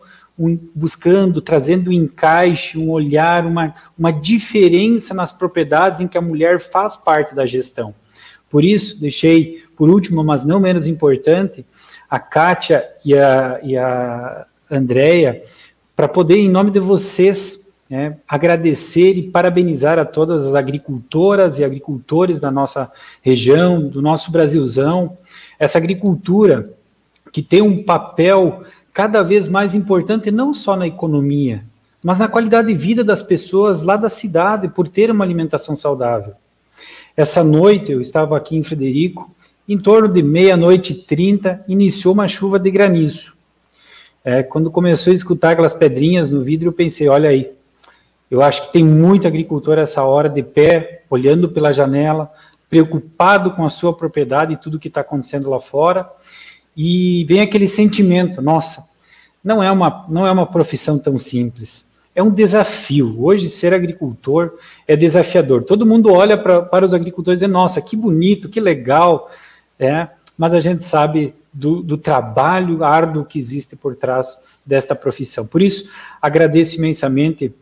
buscando, 0.75 1.41
trazendo 1.41 1.91
um 1.91 1.93
encaixe, 1.93 2.79
um 2.79 2.91
olhar, 2.91 3.45
uma, 3.45 3.75
uma 3.99 4.13
diferença 4.13 5.13
nas 5.13 5.33
propriedades 5.33 6.01
em 6.01 6.07
que 6.07 6.17
a 6.17 6.23
mulher 6.23 6.61
faz 6.61 6.97
parte 6.97 7.35
da 7.35 7.45
gestão. 7.45 7.93
Por 8.49 8.65
isso, 8.65 9.01
deixei, 9.01 9.65
por 9.77 9.91
último, 9.91 10.23
mas 10.23 10.45
não 10.45 10.61
menos 10.61 10.87
importante, 10.87 11.67
a 12.09 12.19
Kátia 12.21 12.89
e 13.05 13.15
a, 13.15 13.61
e 13.63 13.77
a 13.77 14.47
Andréia, 14.71 15.43
para 15.97 16.09
poder, 16.09 16.37
em 16.37 16.49
nome 16.49 16.71
de 16.71 16.79
vocês, 16.79 17.73
né, 17.91 18.19
agradecer 18.29 19.13
e 19.15 19.23
parabenizar 19.23 19.99
a 19.99 20.05
todas 20.05 20.47
as 20.47 20.55
agricultoras 20.55 21.59
e 21.59 21.65
agricultores 21.65 22.39
da 22.39 22.51
nossa 22.51 22.91
região, 23.21 23.89
do 23.89 24.01
nosso 24.01 24.31
Brasilzão, 24.31 25.19
essa 25.59 25.79
agricultura 25.79 26.78
que 27.39 27.43
tem 27.43 27.63
um 27.63 27.85
papel 27.85 28.65
cada 28.93 29.23
vez 29.23 29.47
mais 29.47 29.73
importante, 29.73 30.29
não 30.29 30.53
só 30.53 30.75
na 30.75 30.89
economia, 30.89 31.63
mas 32.03 32.19
na 32.19 32.27
qualidade 32.27 32.67
de 32.67 32.75
vida 32.75 33.05
das 33.05 33.23
pessoas 33.23 33.81
lá 33.81 33.97
da 33.97 34.09
cidade, 34.09 34.67
por 34.67 34.89
ter 34.89 35.09
uma 35.09 35.25
alimentação 35.25 35.77
saudável. 35.77 36.35
Essa 37.17 37.45
noite 37.45 37.93
eu 37.93 38.01
estava 38.01 38.37
aqui 38.37 38.57
em 38.57 38.63
Frederico, 38.65 39.33
em 39.69 39.79
torno 39.79 40.09
de 40.09 40.21
meia-noite 40.21 40.93
e 40.93 40.97
trinta, 40.97 41.65
iniciou 41.69 42.13
uma 42.13 42.27
chuva 42.27 42.59
de 42.59 42.73
granizo. 42.73 43.35
É, 44.25 44.43
quando 44.43 44.69
começou 44.69 45.13
a 45.13 45.15
escutar 45.15 45.51
aquelas 45.51 45.75
pedrinhas 45.75 46.33
no 46.33 46.43
vidro, 46.43 46.71
eu 46.71 46.73
pensei, 46.73 47.07
olha 47.07 47.31
aí, 47.31 47.53
eu 48.29 48.43
acho 48.43 48.67
que 48.67 48.73
tem 48.73 48.85
muito 48.85 49.29
agricultor 49.29 49.79
essa 49.79 50.03
hora 50.03 50.29
de 50.29 50.43
pé, 50.43 51.05
olhando 51.09 51.49
pela 51.49 51.73
janela, 51.73 52.33
preocupado 52.69 53.53
com 53.53 53.65
a 53.65 53.71
sua 53.71 53.93
propriedade 53.93 54.55
e 54.55 54.57
tudo 54.57 54.77
que 54.81 54.89
está 54.89 55.03
acontecendo 55.03 55.49
lá 55.49 55.61
fora, 55.61 56.11
e 56.81 57.25
vem 57.25 57.41
aquele 57.41 57.67
sentimento, 57.67 58.41
nossa, 58.41 58.89
não 59.43 59.61
é 59.61 59.69
uma, 59.69 60.07
não 60.09 60.25
é 60.25 60.31
uma 60.31 60.47
profissão 60.47 60.97
tão 60.97 61.19
simples, 61.19 61.91
é 62.15 62.23
um 62.23 62.31
desafio. 62.31 63.17
Hoje, 63.19 63.49
ser 63.49 63.75
agricultor 63.75 64.53
é 64.87 64.95
desafiador. 64.95 65.65
Todo 65.65 65.85
mundo 65.85 66.13
olha 66.13 66.39
pra, 66.39 66.63
para 66.63 66.85
os 66.85 66.95
agricultores 66.95 67.43
e 67.43 67.47
diz, 67.47 67.53
nossa, 67.53 67.83
que 67.83 67.97
bonito, 67.97 68.49
que 68.49 68.61
legal, 68.61 69.29
é, 69.77 70.07
mas 70.37 70.55
a 70.55 70.61
gente 70.61 70.85
sabe 70.85 71.35
do, 71.53 71.83
do, 71.83 71.99
trabalho 71.99 72.85
árduo 72.85 73.25
que 73.25 73.41
existe 73.41 73.75
por 73.75 73.97
trás 73.97 74.39
desta 74.65 74.95
profissão. 74.95 75.45
Por 75.45 75.61
isso, 75.61 75.91
agradeço 76.23 76.77
imensamente 76.77 77.53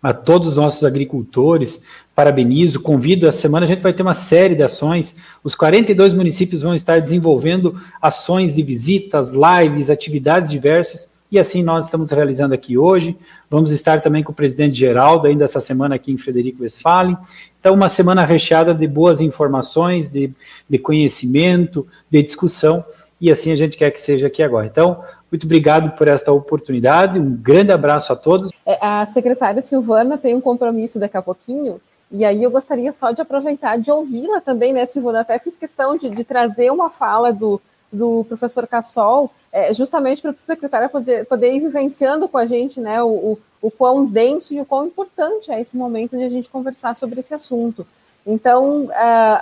a 0.00 0.14
todos 0.14 0.50
os 0.50 0.56
nossos 0.56 0.84
agricultores, 0.84 1.82
parabenizo, 2.14 2.80
convido, 2.80 3.26
essa 3.26 3.40
semana 3.40 3.64
a 3.64 3.68
gente 3.68 3.82
vai 3.82 3.92
ter 3.92 4.02
uma 4.02 4.14
série 4.14 4.54
de 4.54 4.62
ações, 4.62 5.16
os 5.42 5.54
42 5.54 6.12
municípios 6.12 6.62
vão 6.62 6.74
estar 6.74 7.00
desenvolvendo 7.00 7.74
ações 8.00 8.54
de 8.54 8.62
visitas, 8.62 9.32
lives, 9.32 9.88
atividades 9.88 10.50
diversas, 10.50 11.12
e 11.30 11.38
assim 11.38 11.62
nós 11.62 11.86
estamos 11.86 12.10
realizando 12.10 12.52
aqui 12.52 12.76
hoje, 12.76 13.16
vamos 13.48 13.72
estar 13.72 14.02
também 14.02 14.22
com 14.22 14.32
o 14.32 14.34
presidente 14.34 14.78
Geraldo, 14.78 15.26
ainda 15.26 15.46
essa 15.46 15.60
semana 15.60 15.94
aqui 15.94 16.12
em 16.12 16.18
Frederico 16.18 16.62
Westphalen, 16.62 17.16
então 17.58 17.74
uma 17.74 17.88
semana 17.88 18.24
recheada 18.26 18.74
de 18.74 18.86
boas 18.86 19.22
informações, 19.22 20.10
de, 20.10 20.30
de 20.68 20.78
conhecimento, 20.78 21.86
de 22.10 22.22
discussão, 22.22 22.84
e 23.18 23.30
assim 23.30 23.50
a 23.50 23.56
gente 23.56 23.78
quer 23.78 23.90
que 23.90 24.02
seja 24.02 24.26
aqui 24.26 24.42
agora. 24.42 24.66
Então, 24.66 25.02
muito 25.30 25.44
obrigado 25.44 25.96
por 25.96 26.08
esta 26.08 26.30
oportunidade, 26.30 27.18
um 27.18 27.34
grande 27.34 27.72
abraço 27.72 28.12
a 28.12 28.16
todos. 28.16 28.52
É, 28.66 28.76
a 28.84 29.06
secretária 29.06 29.62
Silvana 29.62 30.18
tem 30.18 30.34
um 30.34 30.40
compromisso 30.40 30.98
daqui 30.98 31.16
a 31.16 31.22
pouquinho, 31.22 31.80
e 32.12 32.26
aí 32.26 32.42
eu 32.42 32.50
gostaria 32.50 32.92
só 32.92 33.10
de 33.10 33.22
aproveitar 33.22 33.78
de 33.78 33.90
ouvi-la 33.90 34.40
também, 34.40 34.72
né, 34.72 34.84
Silvana? 34.84 35.20
Até 35.20 35.38
fiz 35.38 35.56
questão 35.56 35.96
de, 35.96 36.10
de 36.10 36.24
trazer 36.24 36.70
uma 36.70 36.90
fala 36.90 37.32
do, 37.32 37.60
do 37.90 38.24
professor 38.28 38.66
Cassol, 38.66 39.30
é, 39.50 39.72
justamente 39.72 40.20
para 40.20 40.30
o 40.30 40.36
secretário 40.38 40.90
poder, 40.90 41.24
poder 41.24 41.52
ir 41.52 41.60
vivenciando 41.60 42.28
com 42.28 42.36
a 42.36 42.44
gente 42.44 42.80
né, 42.80 43.02
o, 43.02 43.08
o, 43.08 43.38
o 43.62 43.70
quão 43.70 44.04
denso 44.04 44.52
e 44.52 44.60
o 44.60 44.64
quão 44.66 44.86
importante 44.86 45.50
é 45.50 45.58
esse 45.58 45.76
momento 45.76 46.16
de 46.16 46.22
a 46.22 46.28
gente 46.28 46.50
conversar 46.50 46.94
sobre 46.94 47.20
esse 47.20 47.34
assunto. 47.34 47.86
Então, 48.26 48.84
uh, 48.84 48.90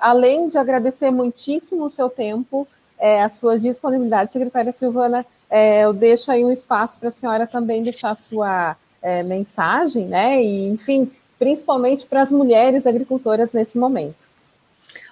além 0.01 0.49
de 0.49 0.57
agradecer 0.57 1.11
muitíssimo 1.11 1.85
o 1.85 1.91
seu 1.91 2.09
tempo, 2.09 2.67
é, 2.99 3.23
a 3.23 3.29
sua 3.29 3.59
disponibilidade, 3.59 4.33
secretária 4.33 4.73
Silvana, 4.73 5.27
é, 5.49 5.81
eu 5.81 5.93
deixo 5.93 6.31
aí 6.31 6.45
um 6.45 6.53
espaço 6.53 6.99
para 6.99 7.09
a 7.09 7.13
senhora 7.13 7.47
também 7.47 7.83
deixar 7.83 8.11
a 8.11 8.15
sua 8.15 8.77
é, 9.03 9.23
mensagem, 9.23 10.07
né? 10.07 10.43
E, 10.43 10.69
enfim, 10.69 11.11
principalmente 11.41 12.05
para 12.05 12.21
as 12.21 12.31
mulheres 12.31 12.87
agricultoras 12.87 13.55
nesse 13.55 13.79
momento. 13.79 14.29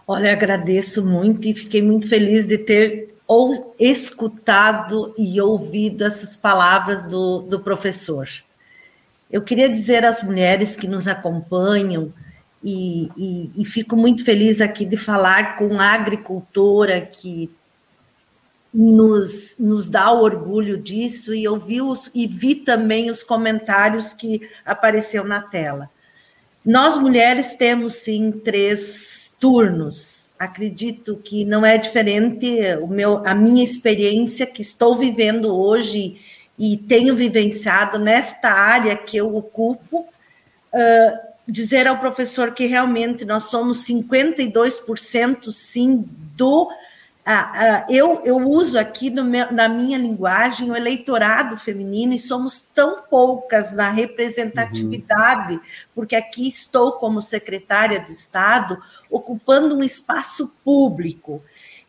Olha, 0.06 0.30
agradeço 0.30 1.04
muito 1.04 1.48
e 1.48 1.54
fiquei 1.54 1.80
muito 1.80 2.06
feliz 2.06 2.46
de 2.46 2.58
ter 2.58 3.08
ou 3.26 3.74
escutado 3.80 5.14
e 5.18 5.40
ouvido 5.40 6.04
essas 6.04 6.36
palavras 6.36 7.06
do, 7.06 7.40
do 7.40 7.60
professor. 7.60 8.28
Eu 9.30 9.42
queria 9.42 9.68
dizer 9.68 10.04
às 10.04 10.22
mulheres 10.22 10.76
que 10.76 10.86
nos 10.86 11.08
acompanham, 11.08 12.12
e, 12.62 13.08
e, 13.16 13.52
e, 13.62 13.64
fico 13.64 13.96
muito 13.96 14.24
feliz 14.24 14.60
aqui 14.60 14.84
de 14.84 14.96
falar 14.96 15.56
com 15.56 15.78
a 15.78 15.92
agricultora 15.92 17.00
que 17.00 17.48
nos, 18.74 19.54
nos 19.58 19.88
dá 19.88 20.10
o 20.10 20.22
orgulho 20.22 20.76
disso 20.76 21.32
e 21.32 21.46
ouvi 21.46 21.80
os, 21.80 22.10
e 22.14 22.26
vi 22.26 22.56
também 22.56 23.10
os 23.10 23.22
comentários 23.22 24.12
que 24.12 24.48
apareceu 24.64 25.22
na 25.22 25.40
tela. 25.40 25.88
Nós 26.64 26.96
mulheres 26.96 27.54
temos 27.54 27.94
sim 27.94 28.30
três 28.30 29.34
turnos. 29.40 30.28
Acredito 30.38 31.16
que 31.16 31.44
não 31.44 31.64
é 31.64 31.78
diferente 31.78 32.60
o 32.82 32.86
meu, 32.86 33.26
a 33.26 33.34
minha 33.34 33.64
experiência 33.64 34.46
que 34.46 34.62
estou 34.62 34.96
vivendo 34.96 35.54
hoje 35.54 36.20
e 36.58 36.76
tenho 36.76 37.14
vivenciado 37.16 37.98
nesta 37.98 38.50
área 38.50 38.96
que 38.96 39.16
eu 39.16 39.36
ocupo. 39.36 40.06
Uh, 40.72 41.28
dizer 41.48 41.86
ao 41.86 41.98
professor 41.98 42.52
que 42.52 42.66
realmente 42.66 43.24
nós 43.24 43.44
somos 43.44 43.78
52% 43.88 45.50
sim 45.50 46.04
do 46.36 46.68
ah, 47.30 47.52
ah, 47.54 47.86
eu, 47.90 48.22
eu 48.24 48.38
uso 48.38 48.78
aqui 48.78 49.10
meu, 49.10 49.52
na 49.52 49.68
minha 49.68 49.98
linguagem 49.98 50.70
o 50.70 50.74
eleitorado 50.74 51.58
feminino 51.58 52.14
e 52.14 52.18
somos 52.18 52.62
tão 52.62 53.02
poucas 53.02 53.70
na 53.74 53.90
representatividade, 53.90 55.52
uhum. 55.52 55.60
porque 55.94 56.16
aqui 56.16 56.48
estou 56.48 56.92
como 56.92 57.20
secretária 57.20 58.00
de 58.00 58.12
Estado 58.12 58.82
ocupando 59.10 59.76
um 59.76 59.82
espaço 59.82 60.54
público. 60.64 61.42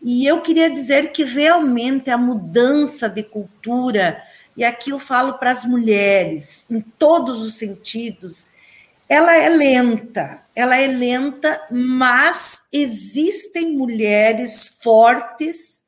E 0.03 0.25
eu 0.25 0.41
queria 0.41 0.69
dizer 0.69 1.13
que 1.13 1.24
realmente 1.24 2.10
a 2.10 2.17
mudança 2.17 3.08
de 3.08 3.24
cultura, 3.24 4.22
e 4.58 4.65
aqui 4.65 4.89
eu 4.89 5.00
falo 5.00 5.36
para 5.36 5.51
as 5.51 5.63
mulheres, 5.63 6.65
em 6.69 6.81
todos 6.81 7.41
os 7.41 7.53
sentidos, 7.53 8.46
ela 9.10 9.36
é 9.36 9.50
lenta, 9.50 10.39
ela 10.56 10.78
é 10.78 10.86
lenta, 10.86 11.60
mas 11.72 12.62
existem 12.72 13.75
mulheres 13.75 14.78
fortes 14.82 15.82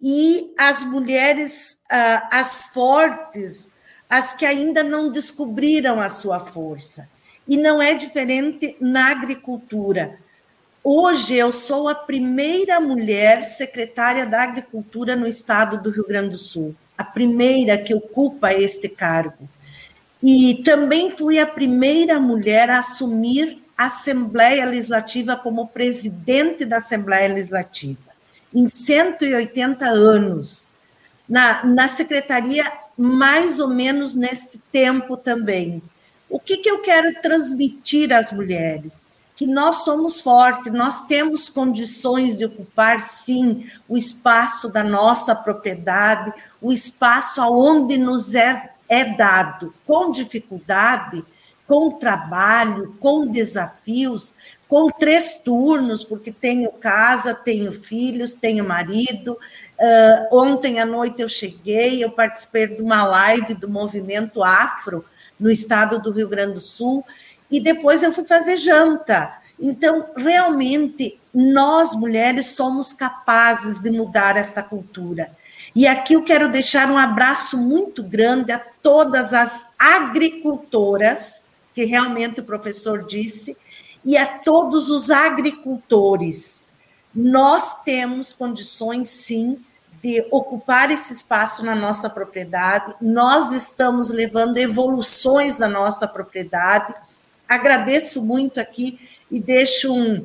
e 0.00 0.54
as 0.56 0.84
mulheres, 0.84 1.78
ah, 1.90 2.28
as 2.30 2.66
fortes, 2.66 3.68
as 4.08 4.32
que 4.32 4.46
ainda 4.46 4.84
não 4.84 5.10
descobriram 5.10 6.00
a 6.00 6.08
sua 6.08 6.38
força. 6.38 7.08
E 7.48 7.56
não 7.56 7.82
é 7.82 7.94
diferente 7.94 8.76
na 8.80 9.10
agricultura. 9.10 10.18
Hoje 10.84 11.34
eu 11.34 11.52
sou 11.52 11.88
a 11.88 11.96
primeira 11.96 12.78
mulher 12.78 13.42
secretária 13.42 14.24
da 14.24 14.44
Agricultura 14.44 15.16
no 15.16 15.26
estado 15.26 15.82
do 15.82 15.90
Rio 15.90 16.06
Grande 16.06 16.30
do 16.30 16.38
Sul, 16.38 16.76
a 16.96 17.02
primeira 17.02 17.76
que 17.76 17.92
ocupa 17.92 18.52
este 18.54 18.88
cargo. 18.88 19.48
E 20.22 20.62
também 20.64 21.10
fui 21.10 21.38
a 21.38 21.46
primeira 21.46 22.18
mulher 22.18 22.70
a 22.70 22.78
assumir 22.78 23.62
Assembleia 23.76 24.64
Legislativa 24.64 25.36
como 25.36 25.68
presidente 25.68 26.64
da 26.64 26.78
Assembleia 26.78 27.28
Legislativa, 27.28 28.00
em 28.54 28.68
180 28.68 29.86
anos. 29.86 30.70
Na, 31.28 31.64
na 31.64 31.88
secretaria, 31.88 32.72
mais 32.96 33.60
ou 33.60 33.68
menos 33.68 34.14
neste 34.14 34.58
tempo 34.72 35.16
também. 35.16 35.82
O 36.30 36.40
que, 36.40 36.56
que 36.56 36.70
eu 36.70 36.80
quero 36.80 37.20
transmitir 37.20 38.12
às 38.12 38.32
mulheres? 38.32 39.06
Que 39.34 39.46
nós 39.46 39.84
somos 39.84 40.20
fortes, 40.20 40.72
nós 40.72 41.04
temos 41.04 41.48
condições 41.48 42.38
de 42.38 42.46
ocupar, 42.46 42.98
sim, 42.98 43.68
o 43.88 43.98
espaço 43.98 44.72
da 44.72 44.82
nossa 44.82 45.34
propriedade, 45.34 46.32
o 46.62 46.72
espaço 46.72 47.42
aonde 47.42 47.98
nos 47.98 48.34
é, 48.34 48.70
é 48.88 49.04
dado 49.04 49.74
com 49.84 50.10
dificuldade, 50.10 51.24
com 51.66 51.90
trabalho, 51.90 52.96
com 53.00 53.26
desafios, 53.26 54.34
com 54.68 54.90
três 54.90 55.38
turnos, 55.44 56.04
porque 56.04 56.32
tenho 56.32 56.70
casa, 56.72 57.34
tenho 57.34 57.72
filhos, 57.72 58.34
tenho 58.34 58.66
marido. 58.66 59.38
Uh, 59.78 60.36
ontem 60.36 60.80
à 60.80 60.86
noite 60.86 61.22
eu 61.22 61.28
cheguei, 61.28 62.02
eu 62.02 62.10
participei 62.10 62.66
de 62.66 62.82
uma 62.82 63.04
live 63.04 63.54
do 63.54 63.68
movimento 63.68 64.42
Afro 64.42 65.04
no 65.38 65.50
estado 65.50 66.00
do 66.00 66.10
Rio 66.10 66.28
Grande 66.28 66.54
do 66.54 66.60
Sul, 66.60 67.04
e 67.50 67.60
depois 67.60 68.02
eu 68.02 68.12
fui 68.12 68.24
fazer 68.24 68.56
janta. 68.56 69.38
Então, 69.58 70.10
realmente, 70.16 71.18
nós 71.32 71.94
mulheres 71.94 72.56
somos 72.56 72.92
capazes 72.92 73.80
de 73.80 73.90
mudar 73.90 74.36
esta 74.36 74.62
cultura. 74.62 75.30
E 75.76 75.86
aqui 75.86 76.14
eu 76.14 76.22
quero 76.22 76.48
deixar 76.48 76.90
um 76.90 76.96
abraço 76.96 77.58
muito 77.58 78.02
grande 78.02 78.50
a 78.50 78.58
todas 78.58 79.34
as 79.34 79.66
agricultoras 79.78 81.42
que 81.74 81.84
realmente 81.84 82.40
o 82.40 82.44
professor 82.44 83.04
disse, 83.04 83.54
e 84.02 84.16
a 84.16 84.26
todos 84.26 84.90
os 84.90 85.10
agricultores. 85.10 86.64
Nós 87.14 87.82
temos 87.82 88.32
condições, 88.32 89.10
sim, 89.10 89.62
de 90.02 90.26
ocupar 90.30 90.90
esse 90.90 91.12
espaço 91.12 91.62
na 91.62 91.74
nossa 91.74 92.08
propriedade. 92.08 92.94
Nós 92.98 93.52
estamos 93.52 94.08
levando 94.08 94.56
evoluções 94.56 95.58
na 95.58 95.68
nossa 95.68 96.08
propriedade. 96.08 96.94
Agradeço 97.46 98.24
muito 98.24 98.58
aqui 98.58 98.98
e 99.30 99.38
deixo 99.38 99.92
um, 99.92 100.24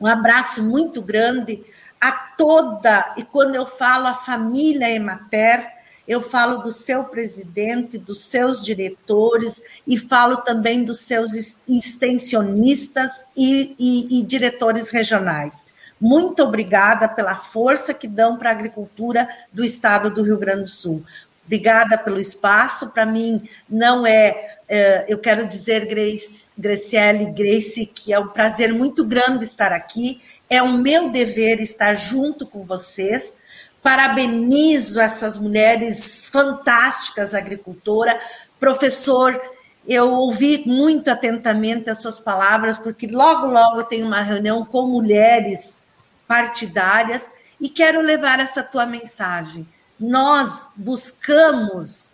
um 0.00 0.06
abraço 0.06 0.62
muito 0.62 1.02
grande 1.02 1.62
a 2.02 2.10
toda, 2.10 3.14
e 3.16 3.22
quando 3.22 3.54
eu 3.54 3.64
falo 3.64 4.08
a 4.08 4.14
família 4.14 4.90
Emater, 4.90 5.70
eu 6.06 6.20
falo 6.20 6.58
do 6.58 6.72
seu 6.72 7.04
presidente, 7.04 7.96
dos 7.96 8.24
seus 8.24 8.60
diretores 8.60 9.62
e 9.86 9.96
falo 9.96 10.38
também 10.38 10.82
dos 10.82 10.98
seus 10.98 11.56
extensionistas 11.68 13.24
e, 13.36 13.76
e, 13.78 14.18
e 14.18 14.22
diretores 14.24 14.90
regionais. 14.90 15.64
Muito 16.00 16.42
obrigada 16.42 17.08
pela 17.08 17.36
força 17.36 17.94
que 17.94 18.08
dão 18.08 18.36
para 18.36 18.50
a 18.50 18.52
agricultura 18.52 19.28
do 19.52 19.64
estado 19.64 20.10
do 20.10 20.24
Rio 20.24 20.40
Grande 20.40 20.62
do 20.62 20.68
Sul. 20.68 21.04
Obrigada 21.46 21.96
pelo 21.96 22.18
espaço. 22.18 22.90
Para 22.90 23.06
mim, 23.06 23.40
não 23.68 24.04
é, 24.04 24.56
é, 24.68 25.04
eu 25.08 25.18
quero 25.18 25.46
dizer, 25.46 25.86
Grace, 25.86 26.52
Graciele, 26.58 27.26
Grace, 27.26 27.86
que 27.86 28.12
é 28.12 28.18
um 28.18 28.26
prazer 28.26 28.72
muito 28.72 29.04
grande 29.04 29.44
estar 29.44 29.70
aqui. 29.70 30.20
É 30.52 30.62
o 30.62 30.76
meu 30.76 31.10
dever 31.10 31.60
estar 31.60 31.94
junto 31.94 32.46
com 32.46 32.62
vocês 32.62 33.36
Parabenizo 33.82 35.00
essas 35.00 35.36
mulheres 35.36 36.26
fantásticas 36.28 37.34
agricultoras. 37.34 38.14
Professor, 38.60 39.40
eu 39.88 40.12
ouvi 40.12 40.62
muito 40.64 41.10
atentamente 41.10 41.90
as 41.90 42.00
suas 42.00 42.20
palavras, 42.20 42.78
porque 42.78 43.08
logo, 43.08 43.46
logo 43.46 43.80
eu 43.80 43.84
tenho 43.84 44.06
uma 44.06 44.22
reunião 44.22 44.64
com 44.64 44.86
mulheres 44.86 45.80
partidárias 46.28 47.32
e 47.60 47.68
quero 47.68 48.00
levar 48.00 48.38
essa 48.38 48.62
tua 48.62 48.86
mensagem. 48.86 49.66
Nós 49.98 50.70
buscamos, 50.76 52.08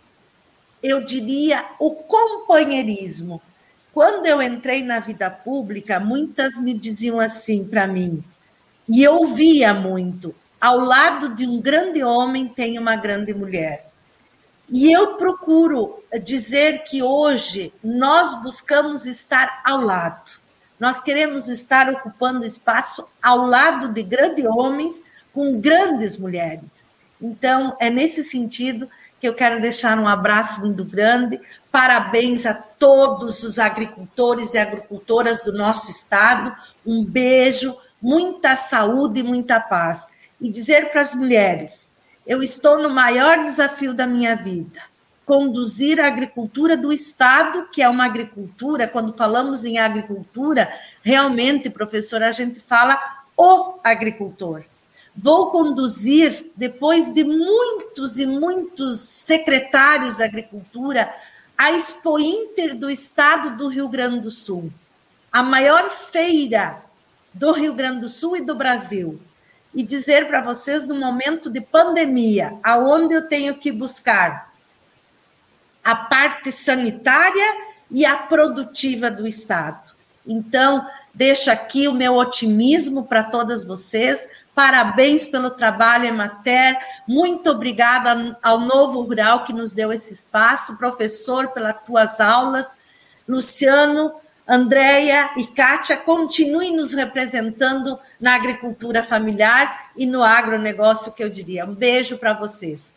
eu 0.81 1.05
diria, 1.05 1.63
o 1.77 1.91
companheirismo. 1.91 3.39
Quando 3.93 4.25
eu 4.25 4.41
entrei 4.41 4.81
na 4.81 4.99
vida 4.99 5.29
pública, 5.29 5.99
muitas 5.99 6.57
me 6.57 6.73
diziam 6.73 7.19
assim 7.19 7.63
para 7.67 7.85
mim, 7.85 8.23
e 8.89 9.03
eu 9.03 9.17
ouvia 9.17 9.73
muito: 9.73 10.35
ao 10.59 10.79
lado 10.79 11.35
de 11.35 11.45
um 11.45 11.61
grande 11.61 12.03
homem 12.03 12.47
tem 12.47 12.79
uma 12.79 12.95
grande 12.95 13.33
mulher. 13.33 13.87
E 14.71 14.91
eu 14.91 15.15
procuro 15.15 16.03
dizer 16.23 16.83
que 16.83 17.01
hoje 17.01 17.73
nós 17.83 18.41
buscamos 18.41 19.05
estar 19.05 19.61
ao 19.63 19.81
lado. 19.81 20.39
Nós 20.79 21.01
queremos 21.01 21.49
estar 21.49 21.89
ocupando 21.89 22.45
espaço 22.45 23.07
ao 23.21 23.45
lado 23.45 23.89
de 23.89 24.03
grandes 24.03 24.45
homens 24.45 25.05
com 25.33 25.59
grandes 25.59 26.17
mulheres. 26.17 26.83
Então, 27.21 27.75
é 27.79 27.89
nesse 27.89 28.23
sentido 28.23 28.87
que 29.19 29.27
eu 29.27 29.33
quero 29.33 29.59
deixar 29.59 29.99
um 29.99 30.07
abraço 30.07 30.61
muito 30.61 30.85
grande. 30.85 31.39
Parabéns 31.71 32.45
a 32.45 32.53
todos 32.53 33.43
os 33.43 33.59
agricultores 33.59 34.53
e 34.53 34.57
agricultoras 34.57 35.43
do 35.43 35.51
nosso 35.51 35.91
estado. 35.91 36.55
Um 36.85 37.03
beijo, 37.03 37.75
muita 38.01 38.55
saúde 38.55 39.19
e 39.19 39.23
muita 39.23 39.59
paz 39.59 40.09
e 40.39 40.49
dizer 40.49 40.91
para 40.91 41.01
as 41.01 41.13
mulheres: 41.13 41.89
eu 42.25 42.41
estou 42.41 42.81
no 42.81 42.89
maior 42.89 43.43
desafio 43.43 43.93
da 43.93 44.05
minha 44.05 44.35
vida, 44.35 44.81
conduzir 45.25 45.99
a 45.99 46.07
agricultura 46.07 46.77
do 46.77 46.93
Estado, 46.93 47.67
que 47.71 47.81
é 47.81 47.89
uma 47.89 48.05
agricultura, 48.05 48.87
quando 48.87 49.13
falamos 49.13 49.65
em 49.65 49.79
agricultura, 49.79 50.71
realmente, 51.01 51.69
professora, 51.69 52.29
a 52.29 52.31
gente 52.31 52.59
fala 52.59 52.99
o 53.35 53.79
agricultor. 53.83 54.63
Vou 55.15 55.49
conduzir, 55.49 56.51
depois 56.55 57.13
de 57.13 57.23
muitos 57.23 58.17
e 58.17 58.25
muitos 58.25 58.99
secretários 58.99 60.17
da 60.17 60.25
agricultura, 60.25 61.13
a 61.57 61.71
Expo 61.71 62.17
Inter 62.17 62.73
do 62.75 62.89
Estado 62.89 63.57
do 63.57 63.67
Rio 63.67 63.89
Grande 63.89 64.21
do 64.21 64.31
Sul, 64.31 64.71
a 65.31 65.43
maior 65.43 65.89
feira 65.89 66.81
do 67.39 67.53
Rio 67.53 67.73
Grande 67.73 68.01
do 68.01 68.09
Sul 68.09 68.35
e 68.35 68.41
do 68.41 68.53
Brasil 68.53 69.17
e 69.73 69.81
dizer 69.81 70.27
para 70.27 70.41
vocês 70.41 70.85
no 70.85 70.93
momento 70.93 71.49
de 71.49 71.61
pandemia, 71.61 72.59
aonde 72.61 73.13
eu 73.13 73.29
tenho 73.29 73.57
que 73.57 73.71
buscar 73.71 74.53
a 75.81 75.95
parte 75.95 76.51
sanitária 76.51 77.57
e 77.89 78.05
a 78.05 78.17
produtiva 78.17 79.09
do 79.09 79.25
Estado. 79.25 79.93
Então, 80.27 80.85
deixo 81.13 81.49
aqui 81.49 81.87
o 81.87 81.93
meu 81.93 82.17
otimismo 82.17 83.05
para 83.05 83.23
todas 83.23 83.65
vocês. 83.65 84.27
Parabéns 84.53 85.25
pelo 85.25 85.49
trabalho, 85.49 86.05
Emater. 86.05 86.77
Muito 87.07 87.49
obrigada 87.49 88.37
ao 88.43 88.59
Novo 88.59 89.01
Rural 89.01 89.45
que 89.45 89.53
nos 89.53 89.71
deu 89.71 89.93
esse 89.93 90.13
espaço. 90.13 90.77
Professor, 90.77 91.47
pelas 91.47 91.81
tuas 91.85 92.19
aulas. 92.19 92.75
Luciano, 93.25 94.13
Andréia 94.51 95.29
e 95.37 95.45
Kátia 95.45 95.95
continuem 95.95 96.75
nos 96.75 96.95
representando 96.95 97.99
na 98.19 98.33
agricultura 98.33 99.03
familiar 99.03 99.91
e 99.95 100.07
no 100.07 100.23
agronegócio, 100.23 101.11
que 101.11 101.23
eu 101.23 101.29
diria. 101.29 101.65
Um 101.65 101.75
beijo 101.75 102.17
para 102.17 102.33
vocês. 102.33 102.95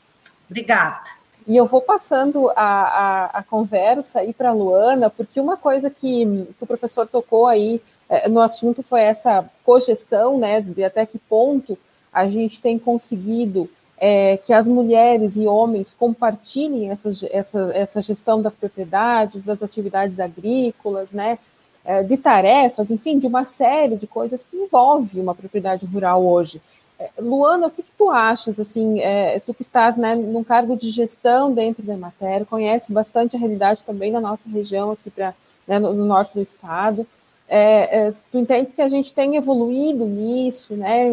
Obrigada. 0.48 1.02
E 1.46 1.54
eu 1.54 1.66
vou 1.66 1.82
passando 1.82 2.48
a, 2.50 2.54
a, 2.56 3.24
a 3.34 3.42
conversa 3.42 4.20
aí 4.20 4.32
para 4.32 4.48
a 4.48 4.54
Luana, 4.54 5.10
porque 5.10 5.38
uma 5.38 5.58
coisa 5.58 5.90
que, 5.90 6.24
que, 6.56 6.64
o 6.64 6.66
professor 6.66 7.06
tocou 7.06 7.46
aí 7.46 7.82
é, 8.08 8.28
no 8.30 8.40
assunto 8.40 8.82
foi 8.82 9.02
essa 9.02 9.44
cogestão, 9.62 10.38
né, 10.38 10.62
de 10.62 10.82
até 10.82 11.04
que 11.04 11.18
ponto 11.18 11.76
a 12.10 12.28
gente 12.28 12.62
tem 12.62 12.78
conseguido 12.78 13.68
é, 14.04 14.36
que 14.36 14.52
as 14.52 14.66
mulheres 14.66 15.36
e 15.36 15.46
homens 15.46 15.94
compartilhem 15.94 16.90
essa, 16.90 17.08
essa, 17.30 17.70
essa 17.72 18.02
gestão 18.02 18.42
das 18.42 18.56
propriedades, 18.56 19.44
das 19.44 19.62
atividades 19.62 20.18
agrícolas, 20.18 21.12
né, 21.12 21.38
é, 21.84 22.02
de 22.02 22.16
tarefas, 22.16 22.90
enfim, 22.90 23.16
de 23.16 23.28
uma 23.28 23.44
série 23.44 23.94
de 23.94 24.08
coisas 24.08 24.44
que 24.44 24.56
envolve 24.56 25.20
uma 25.20 25.36
propriedade 25.36 25.86
rural 25.86 26.26
hoje. 26.26 26.60
É, 26.98 27.10
Luana, 27.16 27.68
o 27.68 27.70
que, 27.70 27.84
que 27.84 27.92
tu 27.96 28.10
achas, 28.10 28.58
assim, 28.58 28.98
é, 28.98 29.38
tu 29.38 29.54
que 29.54 29.62
estás 29.62 29.96
né, 29.96 30.16
num 30.16 30.42
cargo 30.42 30.76
de 30.76 30.90
gestão 30.90 31.52
dentro 31.52 31.84
da 31.84 31.96
matéria, 31.96 32.44
conhece 32.44 32.92
bastante 32.92 33.36
a 33.36 33.38
realidade 33.38 33.84
também 33.84 34.10
na 34.10 34.20
nossa 34.20 34.48
região 34.48 34.90
aqui 34.90 35.10
pra, 35.10 35.32
né, 35.64 35.78
no, 35.78 35.94
no 35.94 36.04
norte 36.04 36.34
do 36.34 36.42
estado, 36.42 37.06
é, 37.48 38.06
é, 38.08 38.14
tu 38.32 38.38
entendes 38.38 38.72
que 38.72 38.82
a 38.82 38.88
gente 38.88 39.14
tem 39.14 39.36
evoluído 39.36 40.06
nisso, 40.06 40.74
né? 40.74 41.04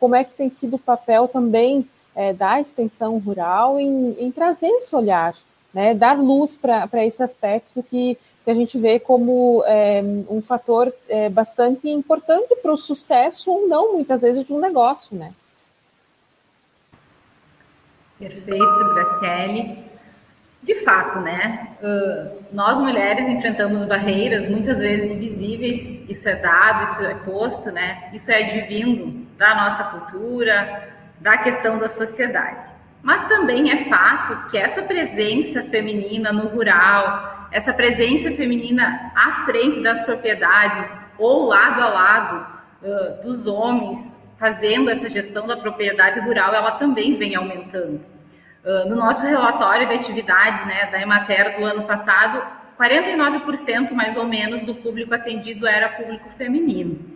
Como 0.00 0.14
é 0.16 0.24
que 0.24 0.32
tem 0.32 0.50
sido 0.50 0.74
o 0.74 0.78
papel 0.78 1.28
também 1.28 1.86
é, 2.14 2.32
da 2.32 2.60
extensão 2.60 3.18
rural 3.18 3.80
em, 3.80 4.16
em, 4.18 4.30
trazer 4.30 4.68
esse 4.68 4.94
olhar, 4.94 5.34
né, 5.72 5.94
dar 5.94 6.18
luz 6.18 6.56
para 6.56 7.04
esse 7.04 7.22
aspecto 7.22 7.82
que, 7.82 8.18
que 8.44 8.50
a 8.50 8.54
gente 8.54 8.78
vê 8.78 8.98
como 8.98 9.62
é, 9.66 10.02
um 10.28 10.42
fator 10.42 10.92
é, 11.08 11.28
bastante 11.28 11.88
importante 11.88 12.54
para 12.56 12.72
o 12.72 12.76
sucesso 12.76 13.50
ou 13.50 13.68
não, 13.68 13.94
muitas 13.94 14.22
vezes, 14.22 14.44
de 14.44 14.52
um 14.52 14.60
negócio, 14.60 15.16
né? 15.16 15.32
Perfeito, 18.18 18.94
Graciele. 18.94 19.92
De 20.62 20.76
fato, 20.84 21.18
né? 21.18 21.70
Uh, 21.82 22.38
nós 22.52 22.78
mulheres 22.78 23.28
enfrentamos 23.28 23.84
barreiras 23.84 24.48
muitas 24.48 24.78
vezes 24.78 25.10
invisíveis. 25.10 26.08
Isso 26.08 26.28
é 26.28 26.36
dado, 26.36 26.84
isso 26.84 27.04
é 27.04 27.14
posto, 27.14 27.72
né? 27.72 28.10
Isso 28.12 28.30
é 28.30 28.44
advindo 28.44 29.26
da 29.36 29.56
nossa 29.56 29.82
cultura, 29.84 30.88
da 31.22 31.38
questão 31.38 31.78
da 31.78 31.88
sociedade. 31.88 32.68
Mas 33.00 33.26
também 33.28 33.70
é 33.70 33.84
fato 33.88 34.50
que 34.50 34.58
essa 34.58 34.82
presença 34.82 35.62
feminina 35.64 36.32
no 36.32 36.48
rural, 36.48 37.48
essa 37.50 37.72
presença 37.72 38.30
feminina 38.32 39.12
à 39.14 39.44
frente 39.44 39.80
das 39.80 40.04
propriedades 40.04 40.90
ou 41.18 41.46
lado 41.46 41.80
a 41.80 41.88
lado 41.88 42.46
uh, 42.82 43.22
dos 43.22 43.46
homens 43.46 44.12
fazendo 44.38 44.90
essa 44.90 45.08
gestão 45.08 45.46
da 45.46 45.56
propriedade 45.56 46.18
rural, 46.20 46.52
ela 46.52 46.72
também 46.72 47.14
vem 47.14 47.36
aumentando. 47.36 48.00
Uh, 48.64 48.88
no 48.88 48.96
nosso 48.96 49.24
relatório 49.24 49.86
de 49.88 49.94
atividades 49.94 50.66
né, 50.66 50.90
da 50.90 51.00
Emater 51.00 51.58
do 51.58 51.64
ano 51.64 51.84
passado, 51.84 52.42
49% 52.78 53.92
mais 53.92 54.16
ou 54.16 54.24
menos 54.24 54.62
do 54.62 54.74
público 54.74 55.14
atendido 55.14 55.66
era 55.66 55.88
público 55.88 56.28
feminino. 56.30 57.11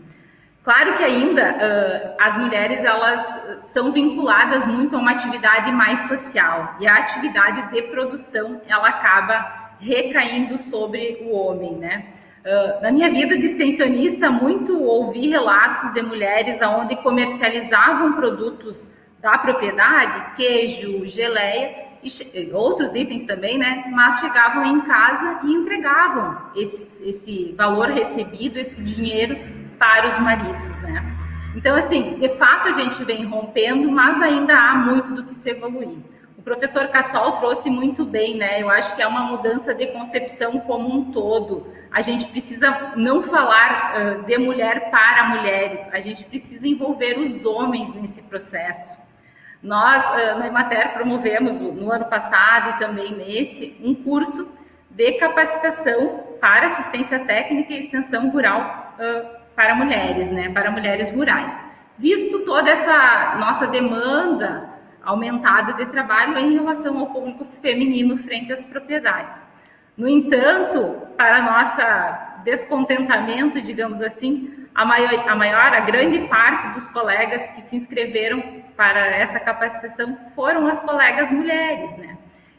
Claro 0.67 0.97
que 0.97 1.05
ainda 1.05 1.53
uh, 1.53 2.17
as 2.19 2.37
mulheres 2.39 2.85
elas 2.85 3.25
são 3.71 3.93
vinculadas 3.93 4.67
muito 4.67 4.97
a 4.97 4.99
uma 4.99 5.13
atividade 5.13 5.71
mais 5.71 6.01
social 6.09 6.75
e 6.81 6.89
a 6.89 6.97
atividade 6.97 7.71
de 7.71 7.83
produção 7.83 8.61
ela 8.67 8.89
acaba 8.89 9.77
recaindo 9.79 10.59
sobre 10.59 11.19
o 11.23 11.37
homem, 11.37 11.77
né? 11.77 12.07
Uh, 12.45 12.83
na 12.83 12.91
minha 12.91 13.09
vida 13.09 13.39
de 13.39 13.47
extensionista, 13.47 14.29
muito 14.29 14.83
ouvi 14.83 15.29
relatos 15.29 15.95
de 15.95 16.03
mulheres 16.03 16.61
aonde 16.61 16.97
comercializavam 16.97 18.15
produtos 18.15 18.93
da 19.21 19.39
propriedade, 19.39 20.35
queijo, 20.35 21.07
geleia 21.07 21.87
e 22.03 22.51
outros 22.53 22.93
itens 22.97 23.25
também, 23.25 23.57
né? 23.57 23.85
Mas 23.93 24.19
chegavam 24.19 24.67
em 24.67 24.81
casa 24.81 25.43
e 25.45 25.53
entregavam 25.53 26.39
esse, 26.57 27.09
esse 27.09 27.55
valor 27.57 27.91
recebido, 27.91 28.59
esse 28.59 28.83
dinheiro 28.83 29.65
para 29.79 30.09
os 30.09 30.19
maridos, 30.19 30.81
né? 30.83 31.17
Então, 31.57 31.75
assim, 31.75 32.19
de 32.19 32.29
fato 32.37 32.69
a 32.69 32.73
gente 32.73 33.03
vem 33.03 33.25
rompendo, 33.25 33.91
mas 33.91 34.21
ainda 34.23 34.55
há 34.55 34.75
muito 34.75 35.15
do 35.15 35.25
que 35.25 35.35
se 35.35 35.49
evoluir. 35.49 35.99
O 36.37 36.43
professor 36.43 36.87
Cassol 36.89 37.33
trouxe 37.33 37.71
muito 37.71 38.05
bem, 38.05 38.37
né? 38.37 38.61
Eu 38.61 38.69
acho 38.69 38.95
que 38.95 39.01
é 39.01 39.07
uma 39.07 39.23
mudança 39.23 39.75
de 39.75 39.87
concepção 39.87 40.61
como 40.61 40.95
um 40.95 41.11
todo. 41.11 41.67
A 41.91 42.03
gente 42.03 42.27
precisa 42.27 42.93
não 42.95 43.23
falar 43.23 43.95
uh, 43.95 44.23
de 44.25 44.37
mulher 44.37 44.91
para 44.91 45.31
mulheres, 45.31 45.81
a 45.93 45.99
gente 45.99 46.25
precisa 46.25 46.69
envolver 46.69 47.19
os 47.19 47.47
homens 47.47 47.93
nesse 47.95 48.21
processo. 48.23 49.03
Nós, 49.63 50.05
uh, 50.05 50.39
na 50.39 50.47
Emater, 50.47 50.93
promovemos 50.93 51.59
no 51.59 51.91
ano 51.91 52.05
passado 52.05 52.77
e 52.77 52.79
também 52.79 53.15
nesse 53.15 53.81
um 53.83 53.95
curso 53.95 54.55
de 54.91 55.13
capacitação 55.13 56.37
para 56.39 56.67
assistência 56.67 57.19
técnica 57.21 57.73
e 57.73 57.79
extensão 57.79 58.29
rural 58.31 58.95
uh, 58.99 59.46
para 59.57 59.75
mulheres, 59.75 60.31
né, 60.31 60.51
para 60.51 60.71
mulheres 60.71 61.11
rurais. 61.11 61.59
Visto 61.99 62.45
toda 62.45 62.71
essa 62.71 63.37
nossa 63.41 63.67
demanda 63.67 64.69
aumentada 65.03 65.73
de 65.73 65.87
trabalho 65.87 66.39
em 66.39 66.53
relação 66.53 66.99
ao 66.99 67.07
público 67.07 67.47
feminino 67.63 68.19
frente 68.19 68.53
às 68.53 68.67
propriedades. 68.67 69.43
No 69.97 70.07
entanto, 70.07 71.09
para 71.17 71.41
nossa 71.41 72.41
descontentamento, 72.45 73.61
digamos 73.61 74.03
assim, 74.03 74.67
a 74.75 74.85
maior, 74.85 75.29
a 75.29 75.35
maior, 75.35 75.75
a 75.75 75.81
grande 75.81 76.29
parte 76.29 76.75
dos 76.75 76.87
colegas 76.89 77.49
que 77.49 77.63
se 77.63 77.77
inscreveram 77.77 78.63
para 78.77 79.07
essa 79.07 79.41
capacitação 79.41 80.19
foram 80.35 80.67
as 80.67 80.81
colegas 80.83 81.31
mulheres, 81.31 81.97
né? 81.97 82.19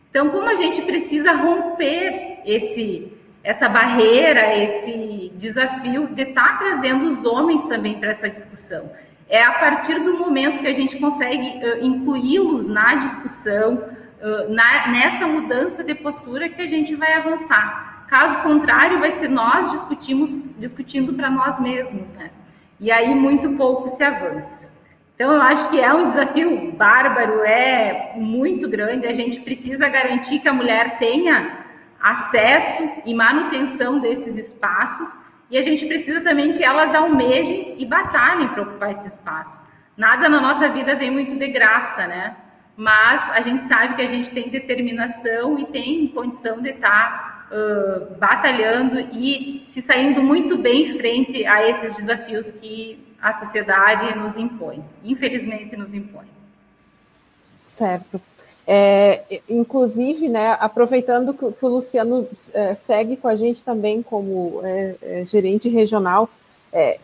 Então, 0.10 0.30
como 0.30 0.50
a 0.50 0.56
gente 0.56 0.82
precisa 0.82 1.32
romper 1.34 2.42
esse 2.44 3.17
essa 3.48 3.70
barreira, 3.70 4.54
esse 4.62 5.32
desafio 5.36 6.08
de 6.08 6.22
estar 6.24 6.50
tá 6.50 6.58
trazendo 6.58 7.08
os 7.08 7.24
homens 7.24 7.64
também 7.64 7.98
para 7.98 8.10
essa 8.10 8.30
discussão. 8.30 8.92
É 9.30 9.42
a 9.42 9.54
partir 9.54 10.02
do 10.02 10.20
momento 10.20 10.60
que 10.60 10.68
a 10.68 10.74
gente 10.74 10.98
consegue 10.98 11.48
uh, 11.48 11.86
incluí-los 11.86 12.68
na 12.68 12.96
discussão, 12.96 13.76
uh, 13.76 14.54
na, 14.54 14.90
nessa 14.90 15.26
mudança 15.26 15.82
de 15.82 15.96
postura 15.96 16.50
que 16.50 16.62
a 16.62 16.68
gente 16.68 16.94
vai 16.98 17.14
avançar. 17.14 18.06
Caso 18.10 18.38
contrário, 18.44 19.00
vai 19.00 19.12
ser 19.12 19.30
nós 19.30 19.72
discutimos, 19.72 20.38
discutindo 20.60 21.14
para 21.14 21.30
nós 21.30 21.58
mesmos, 21.58 22.12
né? 22.16 22.32
E 22.82 22.92
aí 22.92 23.16
muito 23.16 23.52
pouco 23.52 23.88
se 23.88 24.04
avança. 24.04 24.76
Então, 25.16 25.32
eu 25.32 25.42
acho 25.42 25.70
que 25.70 25.80
é 25.80 25.94
um 25.94 26.08
desafio 26.08 26.74
bárbaro, 26.74 27.46
é 27.46 28.12
muito 28.18 28.68
grande. 28.68 29.08
A 29.08 29.14
gente 29.14 29.40
precisa 29.40 29.88
garantir 29.88 30.40
que 30.40 30.50
a 30.50 30.54
mulher 30.54 31.00
tenha 31.00 31.67
acesso 32.02 33.02
e 33.06 33.14
manutenção 33.14 34.00
desses 34.00 34.38
espaços, 34.38 35.18
e 35.50 35.58
a 35.58 35.62
gente 35.62 35.86
precisa 35.86 36.22
também 36.22 36.58
que 36.58 36.64
elas 36.64 36.94
almejem 36.94 37.76
e 37.78 37.86
batalhem 37.86 38.50
para 38.50 38.64
ocupar 38.64 38.92
esse 38.92 39.08
espaço. 39.08 39.62
Nada 39.96 40.30
na 40.30 40.42
nossa 40.42 40.70
vida 40.70 40.96
vem 40.96 41.10
muito 41.10 41.36
de 41.36 41.48
graça, 41.48 42.06
né? 42.06 42.36
Mas 42.76 43.32
a 43.32 43.42
gente 43.42 43.66
sabe 43.66 43.96
que 43.96 44.02
a 44.02 44.08
gente 44.08 44.30
tem 44.30 44.50
determinação 44.50 45.58
e 45.58 45.66
tem 45.66 46.08
condição 46.10 46.62
de 46.62 46.70
estar 46.70 47.50
uh, 47.52 48.16
batalhando 48.20 49.00
e 49.00 49.66
se 49.70 49.82
saindo 49.82 50.22
muito 50.22 50.58
bem 50.58 50.96
frente 50.98 51.46
a 51.46 51.68
esses 51.68 51.96
desafios 51.96 52.52
que 52.52 53.04
a 53.20 53.34
sociedade 53.34 54.16
nos 54.16 54.38
impõe, 54.38 54.84
infelizmente 55.04 55.76
nos 55.76 55.94
impõe. 55.94 56.28
Certo. 57.64 58.22
É, 58.70 59.24
inclusive, 59.48 60.28
né, 60.28 60.58
aproveitando 60.60 61.34
que, 61.34 61.46
o 61.46 61.68
Luciano 61.70 62.28
é, 62.54 62.76
segue 62.76 63.16
com 63.16 63.30
a 63.30 63.36
gente 63.36 63.64
também 63.64 64.04
como 64.04 64.60
é, 64.62 64.96
é 65.02 65.26
gerente 65.26 65.70
regional, 65.70 66.30
é, 66.74 67.00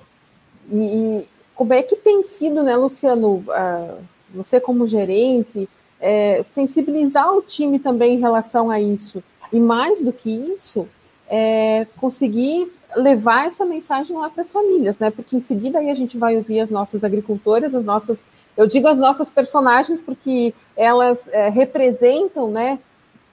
e, 0.70 1.24
como 1.56 1.72
é 1.72 1.82
que 1.82 1.96
tem 1.96 2.22
sido, 2.22 2.64
né, 2.64 2.76
Luciano, 2.76 3.46
você 4.34 4.60
como 4.60 4.88
gerente, 4.88 5.70
é, 6.02 6.42
sensibilizar 6.44 7.34
o 7.34 7.42
time 7.42 7.80
também 7.80 8.16
em 8.16 8.20
relação 8.20 8.70
a 8.70 8.82
isso, 8.82 9.24
e 9.52 9.60
mais 9.60 10.02
do 10.02 10.12
que 10.12 10.30
isso, 10.30 10.86
conseguir 11.98 12.70
levar 12.96 13.48
essa 13.48 13.64
mensagem 13.64 14.18
lá 14.18 14.30
para 14.30 14.42
as 14.42 14.52
famílias, 14.52 15.00
né, 15.00 15.12
porque 15.12 15.38
em 15.38 15.40
seguida 15.40 15.80
aí 15.80 15.90
a 15.90 15.96
gente 15.96 16.18
vai 16.18 16.36
ouvir 16.36 16.60
as 16.60 16.70
nossas 16.70 17.04
agricultoras, 17.04 17.74
as 17.74 17.86
nossas 17.86 18.26
eu 18.56 18.68
digo 18.68 18.88
as 18.88 18.98
nossas 18.98 19.30
personagens 19.30 20.02
porque 20.02 20.54
elas 20.76 21.28
é, 21.30 21.50
representam, 21.50 22.50
né, 22.50 22.80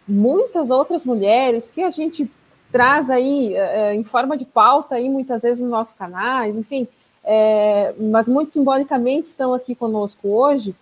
muitas 0.06 0.70
outras 0.70 1.04
mulheres 1.04 1.68
que 1.68 1.83
a 1.83 1.90
gente 1.90 2.30
traz 2.72 3.11
aí 3.11 3.54
é, 3.54 3.94
em 3.94 4.04
forma 4.04 4.37
de 4.37 4.44
pauta 4.44 4.94
aí 4.94 5.09
muitas 5.09 5.42
vezes 5.42 5.62
nos 5.62 5.70
nossos 5.70 5.94
canais, 5.94 6.56
enfim, 6.56 6.87
é, 7.24 7.94
mas 7.98 8.28
muito 8.28 8.52
simbolicamente 8.54 9.28
estão 9.28 9.52
aqui 9.52 9.74
conosco 9.74 10.28
hoje 10.28 10.74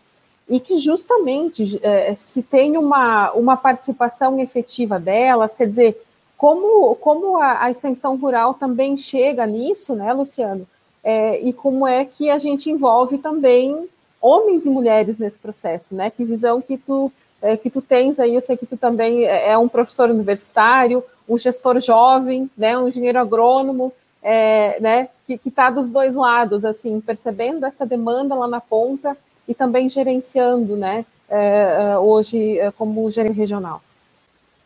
e 0.48 0.58
que 0.58 0.78
justamente 0.78 1.78
é, 1.82 2.14
se 2.14 2.42
tem 2.42 2.76
uma, 2.78 3.30
uma 3.32 3.56
participação 3.56 4.38
efetiva 4.40 4.98
delas, 4.98 5.54
quer 5.54 5.68
dizer, 5.68 6.00
como, 6.36 6.94
como 6.96 7.36
a, 7.36 7.64
a 7.64 7.70
extensão 7.70 8.16
rural 8.16 8.54
também 8.54 8.96
chega 8.96 9.44
nisso, 9.44 9.94
né, 9.94 10.12
Luciano? 10.12 10.66
É, 11.04 11.40
e 11.40 11.52
como 11.52 11.86
é 11.86 12.04
que 12.04 12.30
a 12.30 12.38
gente 12.38 12.70
envolve 12.70 13.18
também 13.18 13.88
homens 14.20 14.66
e 14.66 14.70
mulheres 14.70 15.18
nesse 15.18 15.38
processo, 15.38 15.94
né? 15.94 16.10
Que 16.10 16.24
visão 16.24 16.60
que 16.60 16.76
tu 16.76 17.12
é, 17.40 17.56
que 17.56 17.70
tu 17.70 17.80
tens 17.80 18.18
aí? 18.18 18.34
Eu 18.34 18.40
sei 18.40 18.56
que 18.56 18.66
tu 18.66 18.76
também 18.76 19.24
é, 19.24 19.50
é 19.50 19.58
um 19.58 19.68
professor 19.68 20.10
universitário, 20.10 21.04
um 21.28 21.38
gestor 21.38 21.80
jovem, 21.80 22.50
né? 22.56 22.76
Um 22.76 22.88
engenheiro 22.88 23.18
agrônomo, 23.18 23.92
é, 24.22 24.80
né? 24.80 25.08
Que 25.26 25.38
está 25.46 25.70
dos 25.70 25.90
dois 25.90 26.14
lados, 26.14 26.64
assim, 26.64 27.00
percebendo 27.00 27.64
essa 27.64 27.86
demanda 27.86 28.34
lá 28.34 28.48
na 28.48 28.60
ponta 28.60 29.16
e 29.46 29.54
também 29.54 29.88
gerenciando, 29.88 30.76
né? 30.76 31.04
É, 31.30 31.96
hoje 31.98 32.58
como 32.76 33.10
gerente 33.10 33.36
regional. 33.36 33.82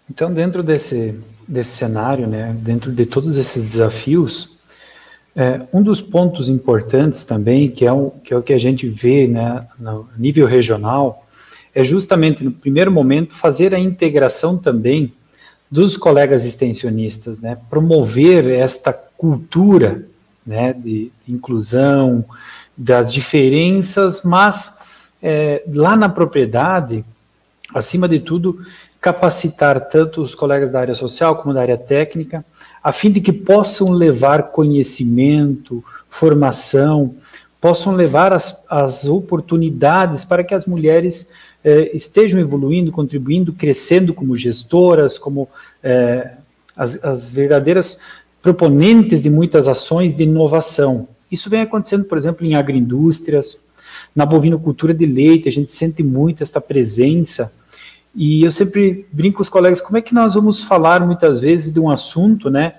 Então, 0.09 0.33
dentro 0.33 0.63
desse 0.63 1.21
desse 1.47 1.77
cenário, 1.77 2.27
né? 2.27 2.57
Dentro 2.61 2.93
de 2.93 3.05
todos 3.05 3.37
esses 3.37 3.67
desafios 3.67 4.57
é, 5.35 5.63
um 5.73 5.83
dos 5.83 6.01
pontos 6.01 6.49
importantes 6.49 7.25
também, 7.25 7.71
que 7.71 7.87
é, 7.87 7.93
o, 7.93 8.11
que 8.23 8.35
é 8.35 8.37
o 8.37 8.43
que 8.43 8.53
a 8.53 8.59
gente 8.59 8.87
vê 8.87 9.27
né, 9.27 9.67
no 9.79 10.09
nível 10.17 10.47
regional, 10.47 11.27
é 11.75 11.83
justamente, 11.83 12.45
no 12.45 12.53
primeiro 12.53 12.93
momento, 12.93 13.35
fazer 13.35 13.75
a 13.75 13.79
integração 13.79 14.59
também 14.59 15.13
dos 15.71 15.97
colegas 15.97 16.45
extensionistas, 16.45 17.39
né, 17.39 17.57
promover 17.71 18.47
esta 18.47 18.93
cultura 18.93 20.07
né, 20.47 20.75
de 20.75 21.11
inclusão, 21.27 22.25
das 22.77 23.13
diferenças, 23.13 24.23
mas 24.23 24.79
é, 25.23 25.63
lá 25.73 25.97
na 25.97 26.09
propriedade, 26.09 27.05
acima 27.75 28.09
de 28.09 28.21
tudo, 28.21 28.59
capacitar 29.01 29.81
tanto 29.89 30.23
os 30.23 30.35
colegas 30.35 30.71
da 30.71 30.81
área 30.81 30.95
social 30.95 31.37
como 31.37 31.55
da 31.55 31.61
área 31.61 31.79
técnica, 31.79 32.45
a 32.83 32.93
fim 32.93 33.11
de 33.11 33.21
que 33.21 33.33
possam 33.33 33.93
levar 33.93 34.51
conhecimento, 34.51 35.85
formação, 36.09 37.15
possam 37.61 37.95
levar 37.95 38.33
as, 38.33 38.67
as 38.69 39.07
oportunidades 39.07 40.25
para 40.25 40.43
que 40.43 40.55
as 40.55 40.67
mulheres 40.67 41.31
eh, 41.63 41.93
estejam 41.95 42.41
evoluindo, 42.41 42.91
contribuindo, 42.91 43.53
crescendo 43.53 44.13
como 44.13 44.37
gestoras, 44.37 45.17
como 45.17 45.49
eh, 45.83 46.33
as, 46.77 47.03
as 47.05 47.31
verdadeiras 47.31 48.01
proponentes 48.43 49.23
de 49.23 49.31
muitas 49.31 49.69
ações 49.69 50.13
de 50.13 50.25
inovação. 50.25 51.07
Isso 51.31 51.49
vem 51.49 51.61
acontecendo, 51.61 52.05
por 52.05 52.19
exemplo, 52.19 52.45
em 52.45 52.57
agroindústrias, 52.57 53.71
na 54.15 54.27
bovinocultura 54.27 54.93
de 54.93 55.07
leite, 55.07 55.49
a 55.49 55.53
gente 55.53 55.71
sente 55.71 56.03
muito 56.03 56.43
esta 56.43 56.61
presença 56.61 57.53
e 58.15 58.45
eu 58.45 58.53
sempre 58.53 59.07
brinco 59.11 59.37
com 59.37 59.43
os 59.43 59.49
colegas, 59.49 59.81
como 59.81 59.97
é 59.97 60.03
que 60.03 60.15
nós 60.15 60.35
vamos 60.35 60.63
falar 60.63 61.05
muitas 61.05 61.41
vezes 61.41 61.73
de 61.73 61.81
um 61.81 61.91
assunto, 61.91 62.51
né? 62.51 62.75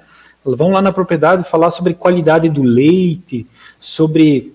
Vão 0.45 0.71
lá 0.71 0.81
na 0.81 0.91
propriedade 0.91 1.49
falar 1.49 1.71
sobre 1.71 1.93
qualidade 1.93 2.49
do 2.49 2.61
leite, 2.61 3.47
sobre 3.79 4.53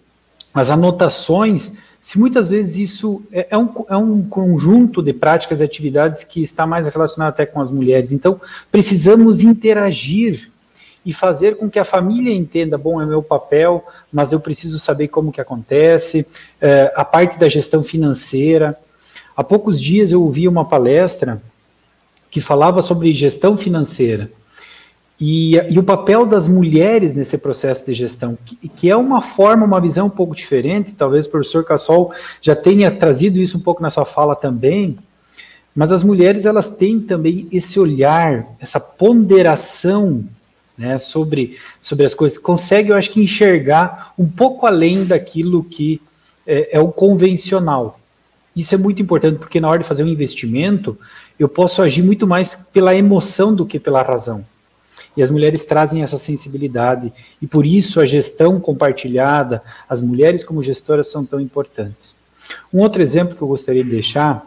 as 0.54 0.70
anotações, 0.70 1.72
se 2.00 2.18
muitas 2.18 2.48
vezes 2.48 2.90
isso 2.90 3.22
é, 3.32 3.48
é, 3.50 3.58
um, 3.58 3.68
é 3.88 3.96
um 3.96 4.22
conjunto 4.22 5.02
de 5.02 5.12
práticas 5.12 5.60
e 5.60 5.64
atividades 5.64 6.22
que 6.22 6.42
está 6.42 6.66
mais 6.66 6.86
relacionado 6.86 7.30
até 7.30 7.44
com 7.44 7.60
as 7.60 7.70
mulheres. 7.70 8.12
Então, 8.12 8.40
precisamos 8.70 9.40
interagir 9.40 10.50
e 11.04 11.12
fazer 11.12 11.56
com 11.56 11.68
que 11.70 11.78
a 11.78 11.84
família 11.84 12.34
entenda, 12.34 12.78
bom, 12.78 13.00
é 13.00 13.06
meu 13.06 13.22
papel, 13.22 13.84
mas 14.12 14.32
eu 14.32 14.40
preciso 14.40 14.78
saber 14.78 15.08
como 15.08 15.32
que 15.32 15.40
acontece, 15.40 16.26
é, 16.60 16.92
a 16.94 17.04
parte 17.04 17.38
da 17.38 17.48
gestão 17.48 17.82
financeira, 17.82 18.78
Há 19.38 19.44
poucos 19.44 19.80
dias 19.80 20.10
eu 20.10 20.20
ouvi 20.20 20.48
uma 20.48 20.64
palestra 20.64 21.40
que 22.28 22.40
falava 22.40 22.82
sobre 22.82 23.14
gestão 23.14 23.56
financeira 23.56 24.28
e, 25.20 25.54
e 25.54 25.78
o 25.78 25.84
papel 25.84 26.26
das 26.26 26.48
mulheres 26.48 27.14
nesse 27.14 27.38
processo 27.38 27.86
de 27.86 27.94
gestão, 27.94 28.36
que, 28.44 28.56
que, 28.68 28.90
é 28.90 28.96
uma 28.96 29.22
forma, 29.22 29.64
uma 29.64 29.80
visão 29.80 30.08
um 30.08 30.10
pouco 30.10 30.34
diferente. 30.34 30.90
Talvez 30.90 31.26
o 31.26 31.30
professor 31.30 31.64
Cassol 31.64 32.12
já 32.42 32.56
tenha 32.56 32.90
trazido 32.90 33.38
isso 33.38 33.58
um 33.58 33.60
pouco 33.60 33.80
na 33.80 33.90
sua 33.90 34.04
fala 34.04 34.34
também. 34.34 34.98
Mas 35.72 35.92
as 35.92 36.02
mulheres 36.02 36.44
elas 36.44 36.68
têm 36.70 36.98
também 36.98 37.46
esse 37.52 37.78
olhar, 37.78 38.44
essa 38.58 38.80
ponderação 38.80 40.24
né, 40.76 40.98
sobre, 40.98 41.56
sobre 41.80 42.04
as 42.04 42.12
coisas, 42.12 42.38
consegue, 42.38 42.90
eu 42.90 42.96
acho 42.96 43.10
que, 43.10 43.22
enxergar 43.22 44.12
um 44.18 44.26
pouco 44.26 44.66
além 44.66 45.04
daquilo 45.04 45.62
que 45.62 46.02
é, 46.44 46.76
é 46.76 46.80
o 46.80 46.88
convencional. 46.88 47.97
Isso 48.58 48.74
é 48.74 48.78
muito 48.78 49.00
importante, 49.00 49.38
porque 49.38 49.60
na 49.60 49.68
hora 49.68 49.78
de 49.78 49.86
fazer 49.86 50.02
um 50.02 50.08
investimento, 50.08 50.98
eu 51.38 51.48
posso 51.48 51.80
agir 51.80 52.02
muito 52.02 52.26
mais 52.26 52.56
pela 52.56 52.92
emoção 52.92 53.54
do 53.54 53.64
que 53.64 53.78
pela 53.78 54.02
razão. 54.02 54.44
E 55.16 55.22
as 55.22 55.30
mulheres 55.30 55.64
trazem 55.64 56.02
essa 56.02 56.18
sensibilidade, 56.18 57.12
e 57.40 57.46
por 57.46 57.64
isso 57.64 58.00
a 58.00 58.06
gestão 58.06 58.58
compartilhada, 58.58 59.62
as 59.88 60.00
mulheres 60.00 60.42
como 60.42 60.60
gestoras 60.60 61.06
são 61.06 61.24
tão 61.24 61.40
importantes. 61.40 62.16
Um 62.74 62.80
outro 62.80 63.00
exemplo 63.00 63.36
que 63.36 63.42
eu 63.42 63.46
gostaria 63.46 63.84
de 63.84 63.90
deixar, 63.90 64.44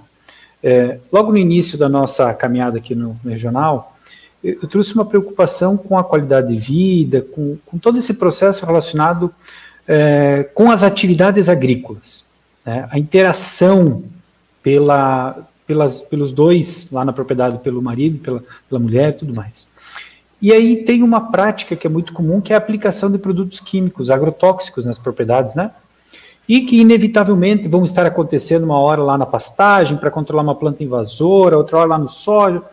é, 0.62 1.00
logo 1.10 1.32
no 1.32 1.38
início 1.38 1.78
da 1.78 1.88
nossa 1.88 2.34
caminhada 2.34 2.80
aqui 2.80 2.94
no, 2.94 3.18
no 3.24 3.32
regional, 3.32 3.96
eu, 4.44 4.68
trouxe 4.68 4.94
uma 4.94 5.06
preocupação 5.06 5.78
com 5.78 5.98
a 5.98 6.04
qualidade 6.04 6.50
de 6.50 6.58
vida, 6.58 7.22
com, 7.22 7.58
com 7.66 7.78
todo 7.78 7.98
esse 7.98 8.16
processo 8.16 8.66
relacionado 8.66 9.34
é, 9.88 10.44
com 10.54 10.70
as 10.70 10.84
atividades 10.84 11.48
agrícolas. 11.48 12.30
Né? 12.66 12.88
A 12.92 13.00
interação 13.00 14.04
pela, 14.64 15.48
pelas, 15.66 15.98
pelos 16.02 16.32
dois 16.32 16.90
lá 16.92 17.04
na 17.04 17.14
propriedade, 17.14 17.60
pelo 17.60 17.82
marido, 17.82 18.20
pela, 18.20 18.44
pela 18.70 18.80
mulher 18.80 19.10
e 19.10 19.14
tudo 19.14 19.36
mais. 19.36 19.70
E 20.42 20.52
aí 20.52 20.84
tem 20.84 21.04
uma 21.04 21.32
prática 21.32 21.76
que 21.76 21.86
é 21.86 21.90
muito 21.90 22.14
comum, 22.14 22.42
que 22.42 22.52
é 22.52 22.56
a 22.56 22.60
aplicação 22.60 23.12
de 23.12 23.20
produtos 23.20 23.60
químicos, 23.60 24.10
agrotóxicos 24.10 24.86
nas 24.86 24.98
propriedades, 24.98 25.54
né? 25.54 25.72
E 26.50 26.62
que 26.62 26.82
inevitavelmente 26.82 27.68
vão 27.68 27.84
estar 27.84 28.06
acontecendo 28.06 28.64
uma 28.64 28.80
hora 28.80 29.04
lá 29.04 29.18
na 29.18 29.26
pastagem 29.26 29.96
para 29.96 30.10
controlar 30.10 30.42
uma 30.42 30.56
planta 30.56 30.84
invasora, 30.84 31.58
outra 31.58 31.78
hora 31.78 31.90
lá 31.90 31.98
no 31.98 32.10
solo. 32.10 32.66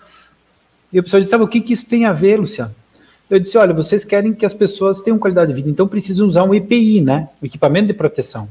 E 0.90 0.98
o 0.98 1.02
pessoal 1.02 1.20
disse, 1.20 1.30
sabe 1.30 1.44
o 1.44 1.48
que, 1.48 1.60
que 1.60 1.74
isso 1.74 1.86
tem 1.88 2.06
a 2.06 2.12
ver, 2.12 2.40
Luciano? 2.40 2.74
Eu 3.28 3.38
disse, 3.38 3.58
olha, 3.58 3.74
vocês 3.74 4.02
querem 4.02 4.32
que 4.32 4.46
as 4.46 4.54
pessoas 4.54 5.02
tenham 5.02 5.18
qualidade 5.18 5.52
de 5.52 5.56
vida, 5.56 5.68
então 5.68 5.86
precisam 5.86 6.26
usar 6.26 6.44
um 6.44 6.54
EPI, 6.54 7.02
né? 7.02 7.28
O 7.42 7.44
equipamento 7.44 7.88
de 7.88 7.92
proteção. 7.92 8.48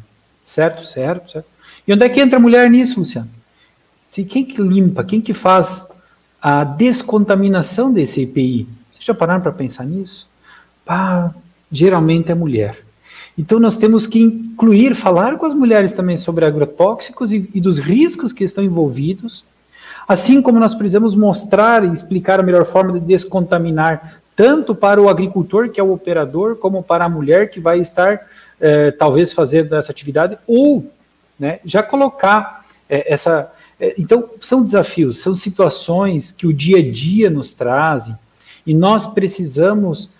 Certo, 0.47 0.85
certo, 0.85 1.29
certo. 1.29 1.47
E 1.85 1.93
onde 1.93 2.05
é 2.05 2.09
que 2.09 2.21
entra 2.21 2.37
a 2.37 2.41
mulher 2.41 2.69
nisso, 2.71 3.01
Luciano? 3.01 3.27
Se 4.07 4.23
quem 4.23 4.45
que 4.45 4.61
limpa, 4.61 5.03
quem 5.03 5.19
que 5.19 5.33
faz 5.33 5.89
a 6.41 6.63
descontaminação 6.63 7.91
desse 7.91 8.21
EPI? 8.21 8.65
Vocês 8.93 9.03
já 9.03 9.13
pararam 9.13 9.41
para 9.41 9.51
pensar 9.51 9.83
nisso? 9.83 10.25
Geralmente 11.69 12.31
é 12.31 12.33
mulher. 12.33 12.77
Então 13.37 13.59
nós 13.59 13.75
temos 13.75 14.07
que 14.07 14.21
incluir, 14.21 14.95
falar 14.95 15.37
com 15.37 15.45
as 15.45 15.53
mulheres 15.53 15.91
também 15.91 16.15
sobre 16.15 16.45
agrotóxicos 16.45 17.33
e, 17.33 17.49
e 17.53 17.59
dos 17.59 17.77
riscos 17.77 18.31
que 18.31 18.45
estão 18.45 18.63
envolvidos, 18.63 19.43
assim 20.07 20.41
como 20.41 20.61
nós 20.61 20.73
precisamos 20.73 21.13
mostrar 21.13 21.83
e 21.83 21.91
explicar 21.91 22.39
a 22.39 22.43
melhor 22.43 22.65
forma 22.65 22.93
de 22.93 23.01
descontaminar 23.01 24.21
tanto 24.33 24.73
para 24.73 25.01
o 25.01 25.09
agricultor, 25.09 25.69
que 25.69 25.79
é 25.79 25.83
o 25.83 25.91
operador, 25.91 26.55
como 26.55 26.81
para 26.81 27.03
a 27.03 27.09
mulher 27.09 27.49
que 27.49 27.59
vai 27.59 27.79
estar, 27.79 28.21
eh, 28.59 28.91
talvez, 28.91 29.33
fazendo 29.33 29.75
essa 29.75 29.91
atividade, 29.91 30.37
ou 30.47 30.91
né, 31.39 31.59
já 31.63 31.83
colocar 31.83 32.65
eh, 32.89 33.13
essa. 33.13 33.51
Eh, 33.79 33.93
então, 33.99 34.29
são 34.41 34.63
desafios, 34.63 35.19
são 35.19 35.35
situações 35.35 36.31
que 36.31 36.47
o 36.47 36.53
dia 36.53 36.79
a 36.79 36.91
dia 36.91 37.29
nos 37.29 37.53
trazem, 37.53 38.15
e 38.65 38.73
nós 38.73 39.07
precisamos 39.07 40.11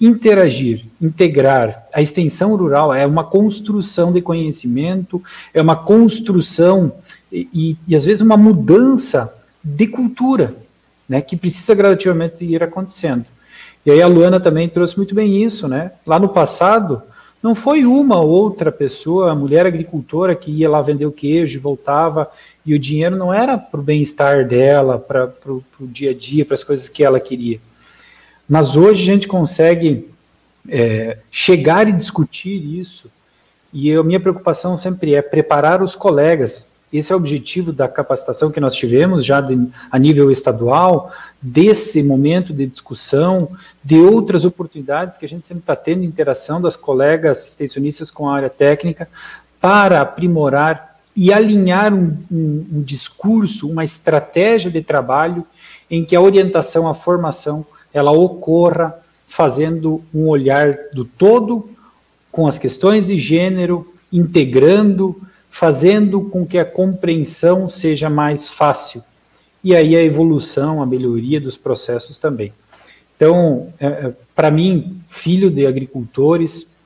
interagir, 0.00 0.84
integrar. 1.00 1.86
A 1.94 2.02
extensão 2.02 2.54
rural 2.54 2.92
é 2.92 3.06
uma 3.06 3.24
construção 3.24 4.12
de 4.12 4.20
conhecimento, 4.20 5.22
é 5.54 5.62
uma 5.62 5.76
construção 5.76 6.92
e, 7.32 7.48
e, 7.52 7.76
e 7.88 7.96
às 7.96 8.04
vezes 8.04 8.20
uma 8.20 8.36
mudança 8.36 9.34
de 9.62 9.86
cultura, 9.86 10.54
né, 11.08 11.22
que 11.22 11.36
precisa 11.36 11.74
gradativamente 11.74 12.44
ir 12.44 12.62
acontecendo. 12.62 13.24
E 13.86 13.90
aí 13.92 14.02
a 14.02 14.08
Luana 14.08 14.40
também 14.40 14.68
trouxe 14.68 14.96
muito 14.96 15.14
bem 15.14 15.44
isso, 15.44 15.68
né? 15.68 15.92
Lá 16.04 16.18
no 16.18 16.28
passado, 16.28 17.00
não 17.46 17.54
foi 17.54 17.84
uma 17.84 18.18
ou 18.18 18.28
outra 18.28 18.72
pessoa, 18.72 19.30
a 19.30 19.34
mulher 19.34 19.66
agricultora 19.66 20.34
que 20.34 20.50
ia 20.50 20.68
lá 20.68 20.82
vender 20.82 21.06
o 21.06 21.12
queijo 21.12 21.56
e 21.56 21.60
voltava, 21.60 22.28
e 22.64 22.74
o 22.74 22.78
dinheiro 22.78 23.14
não 23.14 23.32
era 23.32 23.56
para 23.56 23.78
o 23.78 23.82
bem-estar 23.84 24.44
dela, 24.44 24.98
para 24.98 25.32
o 25.48 25.62
dia 25.80 26.10
a 26.10 26.14
dia, 26.14 26.44
para 26.44 26.54
as 26.54 26.64
coisas 26.64 26.88
que 26.88 27.04
ela 27.04 27.20
queria. 27.20 27.60
Mas 28.48 28.76
hoje 28.76 29.02
a 29.02 29.14
gente 29.14 29.28
consegue 29.28 30.10
é, 30.68 31.18
chegar 31.30 31.88
e 31.88 31.92
discutir 31.92 32.56
isso, 32.80 33.08
e 33.72 33.92
a 33.92 34.02
minha 34.02 34.18
preocupação 34.18 34.76
sempre 34.76 35.14
é 35.14 35.22
preparar 35.22 35.80
os 35.80 35.94
colegas. 35.94 36.68
Esse 36.98 37.12
é 37.12 37.14
o 37.14 37.18
objetivo 37.18 37.72
da 37.72 37.86
capacitação 37.88 38.50
que 38.50 38.60
nós 38.60 38.74
tivemos 38.74 39.24
já 39.24 39.40
de, 39.40 39.68
a 39.90 39.98
nível 39.98 40.30
estadual, 40.30 41.12
desse 41.40 42.02
momento 42.02 42.52
de 42.52 42.66
discussão, 42.66 43.50
de 43.84 43.96
outras 43.96 44.44
oportunidades 44.44 45.18
que 45.18 45.26
a 45.26 45.28
gente 45.28 45.46
sempre 45.46 45.62
está 45.62 45.76
tendo 45.76 46.04
interação 46.04 46.60
das 46.60 46.76
colegas 46.76 47.46
extensionistas 47.46 48.10
com 48.10 48.28
a 48.28 48.36
área 48.36 48.50
técnica, 48.50 49.08
para 49.60 50.00
aprimorar 50.00 50.96
e 51.14 51.32
alinhar 51.32 51.92
um, 51.92 52.16
um, 52.30 52.66
um 52.74 52.82
discurso, 52.82 53.68
uma 53.68 53.84
estratégia 53.84 54.70
de 54.70 54.82
trabalho 54.82 55.46
em 55.90 56.04
que 56.04 56.14
a 56.14 56.20
orientação, 56.20 56.88
a 56.88 56.94
formação 56.94 57.64
ela 57.92 58.10
ocorra 58.10 58.94
fazendo 59.26 60.02
um 60.14 60.28
olhar 60.28 60.76
do 60.92 61.04
todo 61.04 61.68
com 62.30 62.46
as 62.46 62.58
questões 62.58 63.06
de 63.06 63.18
gênero, 63.18 63.92
integrando, 64.12 65.20
fazendo 65.58 66.20
com 66.20 66.44
que 66.44 66.58
a 66.58 66.66
compreensão 66.66 67.66
seja 67.66 68.10
mais 68.10 68.46
fácil. 68.46 69.02
E 69.64 69.74
aí 69.74 69.96
a 69.96 70.02
evolução, 70.02 70.82
a 70.82 70.86
melhoria 70.86 71.40
dos 71.40 71.56
processos 71.56 72.18
também. 72.18 72.52
Então, 73.16 73.72
é, 73.80 73.86
é 73.86 74.12
para 74.34 74.50
mim, 74.50 75.00
filho 75.08 75.50
de 75.50 75.66
agricultores, 75.66 76.76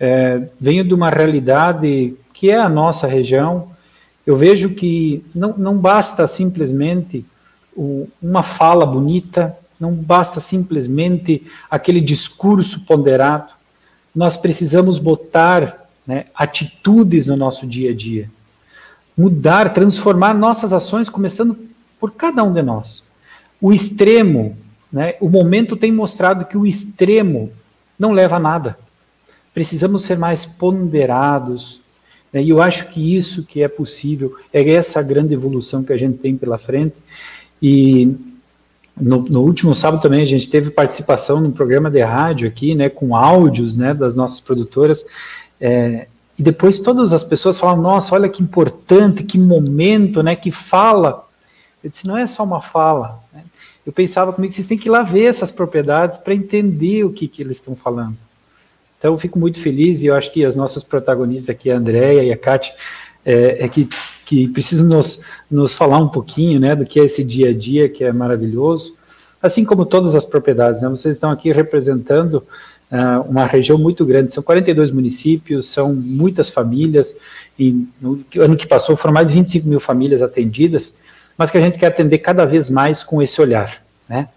é, 0.00 0.42
venho 0.58 0.82
de 0.82 0.92
uma 0.92 1.08
realidade 1.08 2.16
que 2.34 2.50
é 2.50 2.58
a 2.58 2.68
nossa 2.68 3.06
região. 3.06 3.70
Eu 4.26 4.34
vejo 4.34 4.74
que 4.74 5.24
não, 5.32 5.56
não 5.56 5.78
basta 5.78 6.26
simplesmente 6.26 7.24
uma 8.20 8.42
fala 8.42 8.84
bonita, 8.84 9.56
não 9.78 9.92
basta 9.92 10.40
simplesmente 10.40 11.46
aquele 11.70 12.00
discurso 12.00 12.86
ponderado. 12.86 13.52
Nós 14.12 14.36
precisamos 14.36 14.98
botar 14.98 15.85
né, 16.06 16.24
atitudes 16.34 17.26
no 17.26 17.36
nosso 17.36 17.66
dia 17.66 17.90
a 17.90 17.94
dia. 17.94 18.30
Mudar, 19.16 19.72
transformar 19.72 20.34
nossas 20.34 20.72
ações, 20.72 21.08
começando 21.08 21.58
por 21.98 22.12
cada 22.12 22.44
um 22.44 22.52
de 22.52 22.62
nós. 22.62 23.04
O 23.60 23.72
extremo, 23.72 24.56
né, 24.92 25.14
o 25.20 25.28
momento 25.28 25.76
tem 25.76 25.90
mostrado 25.90 26.44
que 26.44 26.56
o 26.56 26.66
extremo 26.66 27.50
não 27.98 28.12
leva 28.12 28.36
a 28.36 28.40
nada. 28.40 28.78
Precisamos 29.54 30.02
ser 30.02 30.18
mais 30.18 30.44
ponderados, 30.44 31.80
né, 32.32 32.42
e 32.42 32.50
eu 32.50 32.60
acho 32.60 32.88
que 32.88 33.16
isso 33.16 33.44
que 33.44 33.62
é 33.62 33.68
possível, 33.68 34.36
é 34.52 34.68
essa 34.70 35.02
grande 35.02 35.32
evolução 35.32 35.82
que 35.82 35.92
a 35.92 35.96
gente 35.96 36.18
tem 36.18 36.36
pela 36.36 36.58
frente, 36.58 36.96
e 37.60 38.14
no, 38.98 39.22
no, 39.22 39.42
último 39.42 39.74
sábado 39.74 40.02
também 40.02 40.22
a 40.22 40.26
gente 40.26 40.48
teve 40.48 40.70
participação 40.70 41.40
num 41.40 41.50
programa 41.50 41.90
de 41.90 42.02
rádio 42.02 42.48
aqui, 42.48 42.74
né, 42.74 42.88
com 42.88 43.16
áudios, 43.16 43.76
né, 43.76 43.94
das 43.94 44.14
nossas 44.14 44.40
produtoras, 44.40 45.04
é, 45.60 46.06
e 46.38 46.42
depois 46.42 46.78
todas 46.78 47.12
as 47.12 47.24
pessoas 47.24 47.58
falaram, 47.58 47.80
nossa, 47.80 48.14
olha 48.14 48.28
que 48.28 48.42
importante, 48.42 49.22
que 49.22 49.38
momento, 49.38 50.22
né, 50.22 50.36
que 50.36 50.50
fala. 50.50 51.26
Eu 51.82 51.90
disse, 51.90 52.06
não 52.06 52.16
é 52.16 52.26
só 52.26 52.44
uma 52.44 52.60
fala. 52.60 53.20
Né? 53.32 53.42
Eu 53.86 53.92
pensava 53.92 54.32
comigo, 54.32 54.52
vocês 54.52 54.66
têm 54.66 54.76
que 54.76 54.88
ir 54.88 54.90
lá 54.90 55.02
ver 55.02 55.24
essas 55.24 55.50
propriedades 55.50 56.18
para 56.18 56.34
entender 56.34 57.04
o 57.04 57.12
que, 57.12 57.26
que 57.26 57.42
eles 57.42 57.56
estão 57.56 57.74
falando. 57.74 58.16
Então 58.98 59.12
eu 59.12 59.18
fico 59.18 59.38
muito 59.38 59.60
feliz 59.60 60.02
e 60.02 60.06
eu 60.06 60.14
acho 60.14 60.32
que 60.32 60.44
as 60.44 60.56
nossas 60.56 60.82
protagonistas 60.82 61.54
aqui, 61.54 61.70
a 61.70 61.76
Andrea 61.76 62.22
e 62.22 62.32
a 62.32 62.36
Kátia, 62.36 62.74
é, 63.24 63.64
é 63.64 63.68
que 63.68 63.88
que 64.26 64.48
precisam 64.48 64.88
nos, 64.88 65.20
nos 65.48 65.72
falar 65.72 65.98
um 65.98 66.08
pouquinho 66.08 66.58
né, 66.58 66.74
do 66.74 66.84
que 66.84 66.98
é 66.98 67.04
esse 67.04 67.22
dia 67.22 67.50
a 67.50 67.54
dia, 67.54 67.88
que 67.88 68.02
é 68.02 68.12
maravilhoso, 68.12 68.96
assim 69.40 69.64
como 69.64 69.86
todas 69.86 70.16
as 70.16 70.24
propriedades. 70.24 70.82
Né, 70.82 70.88
vocês 70.88 71.14
estão 71.14 71.30
aqui 71.30 71.52
representando 71.52 72.44
uh, 72.90 73.28
uma 73.28 73.46
região 73.46 73.78
muito 73.78 74.04
grande, 74.04 74.32
são 74.32 74.42
42 74.42 74.90
municípios, 74.90 75.66
são 75.66 75.94
muitas 75.94 76.48
famílias, 76.48 77.16
e 77.58 77.86
no 78.00 78.24
ano 78.38 78.56
que 78.56 78.66
passou 78.66 78.96
foram 78.96 79.14
mais 79.14 79.28
de 79.28 79.34
25 79.34 79.68
mil 79.68 79.80
famílias 79.80 80.22
atendidas, 80.22 80.96
mas 81.36 81.50
que 81.50 81.58
a 81.58 81.60
gente 81.60 81.78
quer 81.78 81.86
atender 81.86 82.18
cada 82.18 82.44
vez 82.44 82.70
mais 82.70 83.02
com 83.02 83.20
esse 83.20 83.40
olhar. 83.40 83.82
Né? 84.08 84.28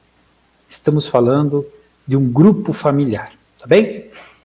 Estamos 0.68 1.08
falando 1.08 1.66
de 2.08 2.16
um 2.18 2.32
grupo 2.32 2.74
familiar, 2.74 3.32
tá 3.60 3.68
bem? 3.68 4.08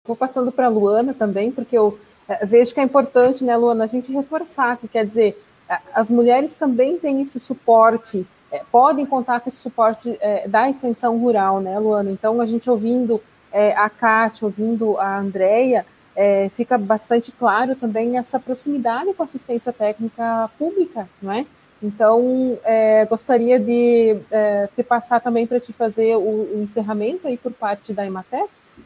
Vou 0.06 0.16
passando 0.16 0.52
para 0.52 0.66
a 0.66 0.70
Luana 0.70 1.14
também, 1.14 1.50
porque 1.50 1.76
eu 1.76 1.98
é, 2.28 2.44
vejo 2.44 2.74
que 2.74 2.80
é 2.80 2.82
importante, 2.82 3.44
né, 3.44 3.56
Luana, 3.56 3.84
a 3.84 3.86
gente 3.86 4.12
reforçar 4.12 4.76
que 4.76 4.86
quer 4.86 5.06
dizer, 5.06 5.42
é, 5.68 5.78
as 5.94 6.10
mulheres 6.10 6.54
também 6.54 6.98
têm 6.98 7.22
esse 7.22 7.40
suporte, 7.40 8.26
é, 8.50 8.62
podem 8.70 9.04
contar 9.04 9.40
com 9.40 9.48
esse 9.48 9.58
suporte 9.58 10.16
é, 10.20 10.46
da 10.46 10.68
extensão 10.68 11.18
rural, 11.18 11.60
né, 11.60 11.78
Luana? 11.78 12.10
Então, 12.10 12.40
a 12.40 12.46
gente 12.46 12.70
ouvindo 12.70 13.20
é, 13.56 13.74
a 13.74 13.88
Kátia, 13.88 14.44
ouvindo 14.44 14.98
a 14.98 15.18
Andrea, 15.18 15.86
é, 16.14 16.50
fica 16.50 16.76
bastante 16.76 17.32
claro 17.32 17.74
também 17.74 18.18
essa 18.18 18.38
proximidade 18.38 19.14
com 19.14 19.22
a 19.22 19.24
assistência 19.24 19.72
técnica 19.72 20.50
pública, 20.58 21.08
não 21.22 21.32
é? 21.32 21.46
Então, 21.82 22.58
é, 22.64 23.06
gostaria 23.06 23.58
de 23.58 24.16
é, 24.30 24.68
te 24.76 24.82
passar 24.82 25.20
também 25.20 25.46
para 25.46 25.58
te 25.58 25.72
fazer 25.72 26.16
o, 26.16 26.20
o, 26.20 26.62
encerramento 26.62 27.26
aí 27.26 27.38
por 27.38 27.52
parte 27.52 27.94
da 27.94 28.04
Emater 28.04 28.44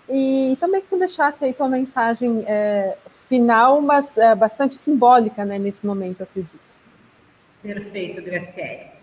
e 0.09 0.57
também 0.61 0.81
que 0.81 0.89
tu 0.89 0.99
deixasse 0.99 1.45
aí 1.45 1.53
tua 1.53 1.69
mensagem 1.69 2.45
é, 2.47 2.97
final, 3.29 3.81
mas 3.81 4.17
é, 4.19 4.35
bastante 4.37 4.77
simbólica 4.77 5.45
né, 5.45 5.59
nesse 5.59 5.85
momento, 5.85 6.23
acredito. 6.23 6.59
Perfeito, 7.63 8.23
Graciele. 8.23 9.00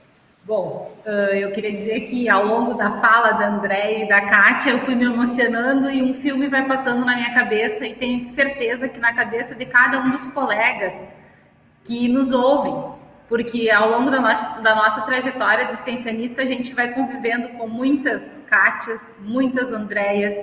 Bom, 0.48 0.98
eu 1.06 1.52
queria 1.52 1.74
dizer 1.74 2.08
que 2.08 2.30
ao 2.30 2.46
longo 2.46 2.76
da 2.76 3.02
fala 3.02 3.34
da 3.34 3.50
André 3.50 4.04
e 4.04 4.08
da 4.08 4.22
Kátia, 4.22 4.72
eu 4.72 4.80
fui 4.80 4.96
me 4.96 5.04
emocionando 5.04 5.92
e 5.92 6.02
um 6.02 6.14
filme 6.14 6.48
vai 6.48 6.66
passando 6.66 7.04
na 7.04 7.18
minha 7.18 7.34
cabeça 7.34 7.86
e 7.86 7.94
tenho 7.94 8.26
certeza 8.30 8.88
que 8.88 8.98
na 8.98 9.14
cabeça 9.14 9.54
de 9.54 9.66
cada 9.66 10.00
um 10.00 10.10
dos 10.10 10.24
colegas 10.28 11.06
que 11.84 12.08
nos 12.08 12.32
ouvem, 12.32 12.94
porque 13.28 13.70
ao 13.70 13.90
longo 13.90 14.10
da 14.10 14.22
nossa, 14.22 14.62
da 14.62 14.74
nossa 14.74 15.02
trajetória 15.02 15.66
de 15.66 15.74
extensionista, 15.74 16.42
a 16.44 16.46
gente 16.46 16.74
vai 16.74 16.94
convivendo 16.94 17.50
com 17.58 17.68
muitas 17.68 18.42
Kátias, 18.48 19.18
muitas 19.20 19.74
Andréias, 19.74 20.34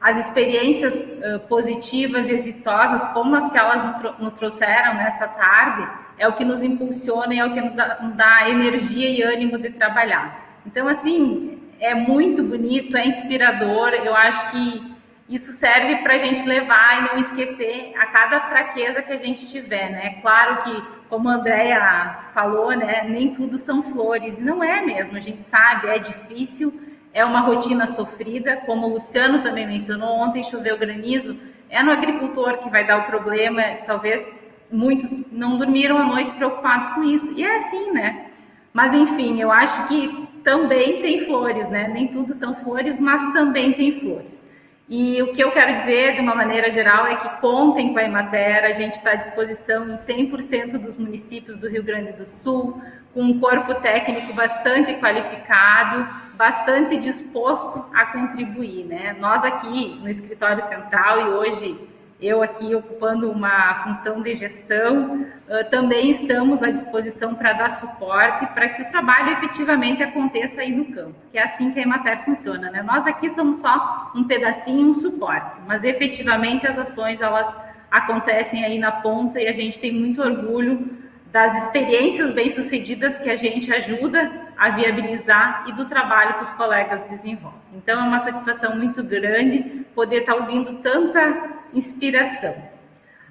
as 0.00 0.18
experiências 0.18 1.08
uh, 1.08 1.38
positivas 1.46 2.28
e 2.28 2.32
exitosas, 2.32 3.06
como 3.12 3.36
as 3.36 3.48
que 3.48 3.56
elas 3.56 3.80
nos 4.18 4.34
trouxeram 4.34 4.94
nessa 4.94 5.28
tarde, 5.28 5.88
é 6.22 6.28
o 6.28 6.34
que 6.34 6.44
nos 6.44 6.62
impulsiona 6.62 7.34
e 7.34 7.38
é 7.40 7.44
o 7.44 7.52
que 7.52 7.60
nos 7.60 8.14
dá 8.14 8.48
energia 8.48 9.10
e 9.10 9.22
ânimo 9.22 9.58
de 9.58 9.70
trabalhar. 9.70 10.60
Então, 10.64 10.86
assim, 10.86 11.58
é 11.80 11.96
muito 11.96 12.44
bonito, 12.44 12.96
é 12.96 13.04
inspirador. 13.04 13.88
Eu 13.88 14.14
acho 14.14 14.52
que 14.52 14.94
isso 15.28 15.50
serve 15.50 15.96
para 15.96 16.14
a 16.14 16.18
gente 16.18 16.46
levar 16.46 16.98
e 16.98 17.08
não 17.08 17.18
esquecer 17.18 17.92
a 17.98 18.06
cada 18.06 18.38
fraqueza 18.42 19.02
que 19.02 19.12
a 19.12 19.16
gente 19.16 19.46
tiver, 19.46 19.90
né? 19.90 20.20
Claro 20.22 20.62
que, 20.62 20.84
como 21.08 21.28
a 21.28 21.32
Andrea 21.32 22.18
falou, 22.32 22.70
né, 22.70 23.04
nem 23.08 23.32
tudo 23.32 23.58
são 23.58 23.82
flores. 23.82 24.38
Não 24.38 24.62
é 24.62 24.80
mesmo, 24.80 25.16
a 25.16 25.20
gente 25.20 25.42
sabe, 25.42 25.88
é 25.88 25.98
difícil, 25.98 26.80
é 27.12 27.24
uma 27.24 27.40
rotina 27.40 27.88
sofrida, 27.88 28.58
como 28.64 28.86
o 28.86 28.92
Luciano 28.94 29.42
também 29.42 29.66
mencionou, 29.66 30.20
ontem 30.20 30.44
choveu 30.44 30.78
granizo, 30.78 31.36
é 31.68 31.82
no 31.82 31.90
agricultor 31.90 32.58
que 32.58 32.70
vai 32.70 32.86
dar 32.86 32.98
o 32.98 33.06
problema, 33.06 33.62
talvez 33.86 34.24
muitos 34.72 35.30
não 35.30 35.58
dormiram 35.58 35.98
a 35.98 36.04
noite 36.04 36.32
preocupados 36.32 36.88
com 36.90 37.04
isso. 37.04 37.32
E 37.36 37.44
é 37.44 37.58
assim, 37.58 37.92
né? 37.92 38.26
Mas 38.72 38.92
enfim, 38.92 39.40
eu 39.40 39.52
acho 39.52 39.86
que 39.86 40.28
também 40.42 41.02
tem 41.02 41.26
flores, 41.26 41.68
né? 41.68 41.88
Nem 41.88 42.08
tudo 42.08 42.32
são 42.34 42.54
flores, 42.54 42.98
mas 42.98 43.32
também 43.32 43.72
tem 43.72 44.00
flores. 44.00 44.42
E 44.88 45.22
o 45.22 45.32
que 45.32 45.42
eu 45.42 45.52
quero 45.52 45.78
dizer, 45.78 46.14
de 46.14 46.20
uma 46.20 46.34
maneira 46.34 46.70
geral, 46.70 47.06
é 47.06 47.16
que 47.16 47.40
contem 47.40 47.92
com 47.92 47.98
a 47.98 48.04
Emater, 48.04 48.64
a 48.64 48.72
gente 48.72 48.94
está 48.94 49.12
à 49.12 49.14
disposição 49.14 49.88
em 49.88 49.94
100% 49.94 50.76
dos 50.78 50.96
municípios 50.98 51.58
do 51.58 51.68
Rio 51.68 51.82
Grande 51.82 52.12
do 52.12 52.26
Sul, 52.26 52.80
com 53.14 53.22
um 53.22 53.38
corpo 53.38 53.74
técnico 53.76 54.32
bastante 54.34 54.94
qualificado, 54.94 56.08
bastante 56.34 56.96
disposto 56.96 57.86
a 57.94 58.06
contribuir. 58.06 58.84
Né? 58.84 59.16
Nós 59.18 59.44
aqui 59.44 59.98
no 60.02 60.08
Escritório 60.08 60.60
Central 60.60 61.20
e 61.20 61.24
hoje 61.34 61.88
eu 62.22 62.42
aqui 62.42 62.74
ocupando 62.74 63.30
uma 63.30 63.82
função 63.82 64.22
de 64.22 64.34
gestão, 64.34 65.26
também 65.70 66.10
estamos 66.10 66.62
à 66.62 66.70
disposição 66.70 67.34
para 67.34 67.52
dar 67.52 67.70
suporte 67.70 68.46
para 68.54 68.68
que 68.68 68.82
o 68.82 68.90
trabalho 68.90 69.32
efetivamente 69.32 70.02
aconteça 70.02 70.60
aí 70.60 70.70
no 70.70 70.86
campo, 70.94 71.14
que 71.30 71.36
é 71.36 71.42
assim 71.42 71.72
que 71.72 71.80
a 71.80 71.82
Emater 71.82 72.24
funciona, 72.24 72.70
né? 72.70 72.82
Nós 72.82 73.06
aqui 73.06 73.28
somos 73.28 73.58
só 73.58 74.12
um 74.14 74.24
pedacinho, 74.24 74.90
um 74.90 74.94
suporte, 74.94 75.60
mas 75.66 75.82
efetivamente 75.84 76.66
as 76.66 76.78
ações 76.78 77.20
elas 77.20 77.54
acontecem 77.90 78.64
aí 78.64 78.78
na 78.78 78.92
ponta 78.92 79.40
e 79.40 79.48
a 79.48 79.52
gente 79.52 79.78
tem 79.78 79.92
muito 79.92 80.22
orgulho 80.22 81.02
das 81.30 81.64
experiências 81.64 82.30
bem-sucedidas 82.30 83.18
que 83.18 83.30
a 83.30 83.36
gente 83.36 83.72
ajuda 83.72 84.30
a 84.56 84.68
viabilizar 84.68 85.64
e 85.66 85.72
do 85.72 85.86
trabalho 85.86 86.34
que 86.34 86.42
os 86.42 86.50
colegas 86.50 87.02
desenvolvem. 87.08 87.58
Então, 87.74 87.98
é 87.98 88.02
uma 88.02 88.20
satisfação 88.20 88.76
muito 88.76 89.02
grande 89.02 89.86
poder 89.94 90.20
estar 90.20 90.34
ouvindo 90.34 90.74
tanta 90.82 91.61
inspiração. 91.74 92.54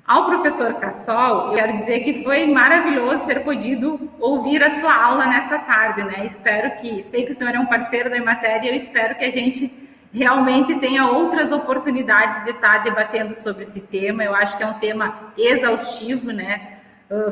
Ao 0.06 0.26
professor 0.26 0.74
Cassol, 0.76 1.50
eu 1.50 1.54
quero 1.54 1.78
dizer 1.78 2.00
que 2.02 2.24
foi 2.24 2.46
maravilhoso 2.48 3.26
ter 3.26 3.44
podido 3.44 4.12
ouvir 4.20 4.64
a 4.64 4.70
sua 4.70 4.94
aula 4.94 5.26
nessa 5.28 5.60
tarde, 5.60 6.04
né? 6.04 6.26
Espero 6.26 6.72
que, 6.82 7.04
sei 7.04 7.24
que 7.24 7.32
o 7.32 7.34
senhor 7.34 7.56
é 7.56 7.60
um 7.60 7.66
parceiro 7.66 8.10
da 8.10 8.22
matéria, 8.22 8.70
eu 8.70 8.76
espero 8.76 9.16
que 9.16 9.24
a 9.24 9.32
gente 9.32 9.72
realmente 10.14 10.76
tenha 10.76 11.08
outras 11.08 11.52
oportunidades 11.52 12.44
de 12.44 12.52
estar 12.52 12.80
debatendo 12.80 13.34
sobre 13.34 13.64
esse 13.64 13.80
tema. 13.80 14.24
Eu 14.24 14.36
acho 14.36 14.58
que 14.58 14.64
é 14.64 14.68
um 14.68 14.80
tema 14.80 15.34
exaustivo, 15.38 16.32
né? 16.32 16.80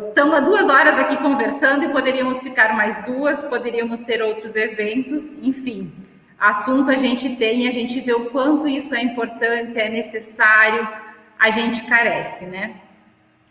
Estamos 0.07 0.35
há 0.35 0.39
duas 0.41 0.69
horas 0.69 0.97
aqui 0.99 1.17
conversando 1.17 1.85
e 1.85 1.89
poderíamos 1.89 2.41
ficar 2.41 2.75
mais 2.75 3.03
duas, 3.05 3.41
poderíamos 3.41 4.01
ter 4.01 4.21
outros 4.21 4.55
eventos, 4.55 5.41
enfim. 5.41 5.91
Assunto 6.37 6.91
a 6.91 6.95
gente 6.95 7.35
tem, 7.35 7.67
a 7.67 7.71
gente 7.71 7.99
vê 7.99 8.13
o 8.13 8.25
quanto 8.25 8.67
isso 8.67 8.93
é 8.95 9.01
importante, 9.01 9.77
é 9.77 9.89
necessário, 9.89 10.87
a 11.39 11.49
gente 11.49 11.83
carece, 11.83 12.45
né? 12.45 12.75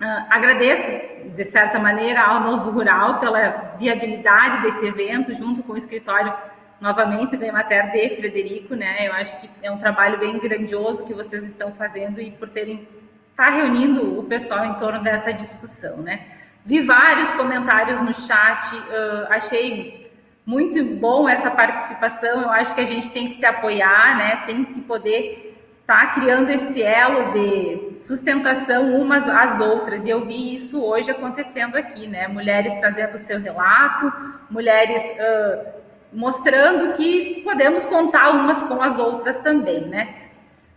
Uh, 0.01 0.27
agradeço, 0.31 0.89
de 1.35 1.45
certa 1.47 1.79
maneira, 1.79 2.21
ao 2.21 2.41
Novo 2.41 2.71
Rural 2.71 3.19
pela 3.19 3.75
viabilidade 3.79 4.63
desse 4.63 4.87
evento, 4.87 5.35
junto 5.35 5.63
com 5.63 5.73
o 5.73 5.77
escritório, 5.77 6.33
novamente, 6.81 7.37
da 7.37 7.47
Emater 7.47 7.91
de 7.91 8.17
Frederico, 8.17 8.75
né? 8.77 9.09
Eu 9.09 9.13
acho 9.15 9.41
que 9.41 9.51
é 9.63 9.71
um 9.71 9.79
trabalho 9.79 10.19
bem 10.19 10.39
grandioso 10.39 11.05
que 11.07 11.15
vocês 11.15 11.43
estão 11.45 11.73
fazendo 11.73 12.21
e 12.21 12.31
por 12.31 12.49
terem 12.49 12.87
está 13.31 13.51
reunindo 13.51 14.19
o 14.19 14.25
pessoal 14.25 14.65
em 14.65 14.75
torno 14.75 15.01
dessa 15.01 15.33
discussão, 15.33 15.99
né? 15.99 16.27
Vi 16.67 16.81
vários 16.83 17.31
comentários 17.33 18.01
no 18.01 18.13
chat, 18.13 18.75
uh, 18.77 19.27
achei 19.31 20.13
muito 20.45 20.83
bom 20.97 21.29
essa 21.29 21.51
participação. 21.51 22.43
Eu 22.43 22.51
acho 22.51 22.75
que 22.75 22.81
a 22.81 22.85
gente 22.85 23.11
tem 23.11 23.29
que 23.29 23.37
se 23.37 23.47
apoiar, 23.47 24.17
né? 24.17 24.43
Tem 24.45 24.65
que 24.65 24.81
poder 24.81 25.48
tá 25.89 26.09
criando 26.09 26.51
esse 26.51 26.83
elo 26.83 27.33
de 27.33 27.99
sustentação 27.99 28.95
umas 28.95 29.27
às 29.27 29.59
outras. 29.59 30.05
E 30.05 30.11
eu 30.11 30.23
vi 30.27 30.55
isso 30.55 30.85
hoje 30.85 31.11
acontecendo 31.11 31.77
aqui, 31.77 32.07
né? 32.07 32.29
Mulheres 32.29 32.79
trazendo 32.79 33.15
o 33.15 33.19
seu 33.19 33.41
relato, 33.41 34.13
mulheres 34.51 35.03
uh, 35.13 35.67
mostrando 36.13 36.93
que 36.93 37.41
podemos 37.43 37.87
contar 37.87 38.29
umas 38.33 38.63
com 38.65 38.83
as 38.83 38.99
outras 38.99 39.41
também, 39.41 39.81
né? 39.89 40.15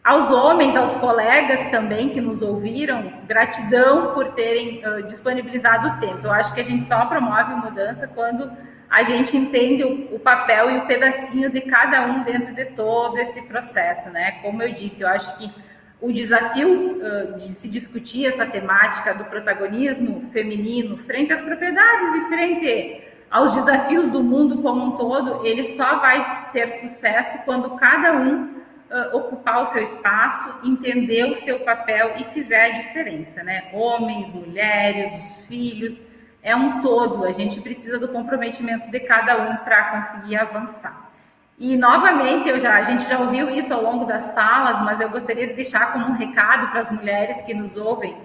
Aos 0.01 0.31
homens, 0.31 0.77
aos 0.77 0.95
colegas 0.95 1.69
também 1.69 2.11
que 2.11 2.21
nos 2.21 2.41
ouviram, 2.41 3.11
gratidão 3.27 4.13
por 4.13 4.29
terem 4.29 4.81
uh, 4.87 5.03
disponibilizado 5.03 5.89
o 5.89 5.99
tempo. 5.99 6.25
Eu 6.25 6.31
acho 6.31 6.53
que 6.53 6.61
a 6.61 6.63
gente 6.63 6.85
só 6.85 7.05
promove 7.05 7.53
mudança 7.55 8.07
quando 8.07 8.49
a 8.91 9.03
gente 9.03 9.37
entende 9.37 9.85
o, 9.85 10.19
papel 10.19 10.69
e 10.69 10.77
o 10.79 10.85
pedacinho 10.85 11.49
de 11.49 11.61
cada 11.61 12.05
um 12.07 12.23
dentro 12.23 12.53
de 12.53 12.65
todo 12.65 13.17
esse 13.17 13.41
processo, 13.43 14.11
né? 14.11 14.39
Como 14.41 14.61
eu 14.61 14.73
disse, 14.73 15.01
eu 15.01 15.07
acho 15.07 15.37
que 15.37 15.49
o 16.01 16.11
desafio 16.11 16.99
de 17.37 17.53
se 17.53 17.69
discutir 17.69 18.25
essa 18.25 18.45
temática 18.45 19.13
do 19.13 19.23
protagonismo 19.23 20.29
feminino 20.33 20.97
frente 21.05 21.31
às 21.31 21.41
propriedades 21.41 22.15
e 22.15 22.27
frente 22.27 23.03
aos 23.29 23.53
desafios 23.53 24.09
do 24.09 24.21
mundo 24.21 24.61
como 24.61 24.83
um 24.83 24.97
todo, 24.97 25.45
ele 25.45 25.63
só 25.63 25.99
vai 25.99 26.49
ter 26.51 26.69
sucesso 26.71 27.45
quando 27.45 27.77
cada 27.77 28.11
um 28.11 28.61
ocupar 29.13 29.61
o 29.61 29.65
seu 29.67 29.81
espaço, 29.81 30.67
entender 30.67 31.31
o 31.31 31.35
seu 31.35 31.59
papel 31.59 32.15
e 32.17 32.25
fizer 32.33 32.65
a 32.65 32.81
diferença, 32.81 33.41
né? 33.41 33.69
Homens, 33.71 34.33
mulheres, 34.33 35.13
os 35.15 35.45
filhos, 35.45 36.10
é 36.41 36.55
um 36.55 36.81
todo. 36.81 37.25
A 37.25 37.31
gente 37.31 37.61
precisa 37.61 37.99
do 37.99 38.07
comprometimento 38.07 38.89
de 38.89 38.99
cada 39.01 39.37
um 39.41 39.57
para 39.57 39.91
conseguir 39.91 40.37
avançar. 40.37 41.09
E 41.57 41.77
novamente, 41.77 42.49
eu 42.49 42.59
já, 42.59 42.75
a 42.75 42.81
gente 42.81 43.07
já 43.07 43.19
ouviu 43.19 43.49
isso 43.49 43.73
ao 43.73 43.83
longo 43.83 44.05
das 44.05 44.33
falas, 44.33 44.79
mas 44.81 44.99
eu 44.99 45.09
gostaria 45.09 45.47
de 45.47 45.53
deixar 45.53 45.93
como 45.93 46.07
um 46.07 46.13
recado 46.13 46.69
para 46.71 46.79
as 46.79 46.91
mulheres 46.91 47.41
que 47.43 47.53
nos 47.53 47.77
ouvem 47.77 48.17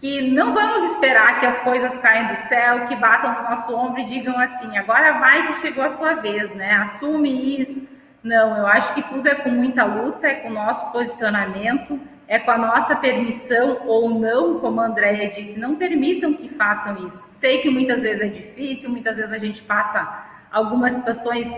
que 0.00 0.30
não 0.30 0.54
vamos 0.54 0.92
esperar 0.92 1.40
que 1.40 1.46
as 1.46 1.58
coisas 1.58 1.98
caem 1.98 2.28
do 2.28 2.36
céu, 2.36 2.86
que 2.86 2.94
batam 2.94 3.34
no 3.34 3.50
nosso 3.50 3.74
ombro 3.74 4.00
e 4.00 4.04
digam 4.04 4.38
assim: 4.38 4.76
agora 4.76 5.18
vai 5.18 5.46
que 5.48 5.54
chegou 5.54 5.84
a 5.84 5.90
tua 5.90 6.14
vez, 6.14 6.54
né? 6.54 6.74
Assume 6.74 7.60
isso, 7.60 7.98
não, 8.22 8.56
eu 8.56 8.66
acho 8.66 8.94
que 8.94 9.02
tudo 9.02 9.28
é 9.28 9.34
com 9.34 9.50
muita 9.50 9.84
luta, 9.84 10.26
é 10.26 10.34
com 10.34 10.48
o 10.48 10.52
nosso 10.52 10.92
posicionamento, 10.92 12.00
é 12.28 12.38
com 12.38 12.50
a 12.50 12.58
nossa 12.58 12.94
permissão 12.94 13.78
ou 13.86 14.10
não, 14.10 14.60
como 14.60 14.82
a 14.82 14.84
Andrea 14.84 15.28
disse, 15.30 15.58
não 15.58 15.76
permitam 15.76 16.34
que 16.34 16.46
façam 16.50 17.06
isso. 17.06 17.24
Sei 17.30 17.62
que 17.62 17.70
muitas 17.70 18.02
vezes 18.02 18.20
é 18.20 18.28
difícil, 18.28 18.90
muitas 18.90 19.16
vezes 19.16 19.32
a 19.32 19.38
gente 19.38 19.62
passa 19.62 20.26
algumas 20.52 20.92
situações 20.92 21.48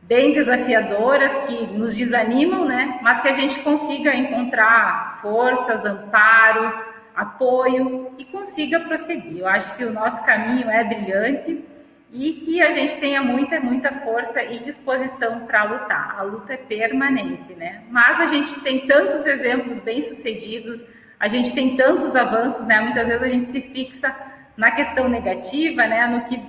bem 0.00 0.32
desafiadoras 0.32 1.36
que 1.46 1.66
nos 1.66 1.96
desanimam, 1.96 2.64
né? 2.64 3.00
Mas 3.02 3.20
que 3.20 3.28
a 3.28 3.32
gente 3.32 3.58
consiga 3.60 4.14
encontrar 4.14 5.18
forças, 5.20 5.84
amparo, 5.84 6.72
apoio 7.16 8.12
e 8.16 8.24
consiga 8.24 8.78
prosseguir. 8.78 9.38
Eu 9.38 9.48
acho 9.48 9.76
que 9.76 9.84
o 9.84 9.92
nosso 9.92 10.24
caminho 10.24 10.70
é 10.70 10.84
brilhante 10.84 11.64
e 12.14 12.32
que 12.32 12.62
a 12.62 12.70
gente 12.70 12.96
tenha 12.98 13.20
muita, 13.20 13.58
muita 13.58 13.90
força 13.90 14.40
e 14.40 14.60
disposição 14.60 15.40
para 15.40 15.64
lutar. 15.64 16.14
A 16.16 16.22
luta 16.22 16.54
é 16.54 16.56
permanente, 16.56 17.52
né? 17.54 17.82
Mas 17.90 18.20
a 18.20 18.26
gente 18.26 18.60
tem 18.60 18.86
tantos 18.86 19.26
exemplos 19.26 19.80
bem-sucedidos, 19.80 20.86
a 21.18 21.26
gente 21.26 21.52
tem 21.52 21.76
tantos 21.76 22.14
avanços, 22.14 22.68
né? 22.68 22.80
Muitas 22.80 23.08
vezes 23.08 23.20
a 23.20 23.28
gente 23.28 23.50
se 23.50 23.60
fixa 23.60 24.14
na 24.56 24.70
questão 24.70 25.08
negativa, 25.08 25.88
né? 25.88 26.06
No 26.06 26.20
que 26.22 26.40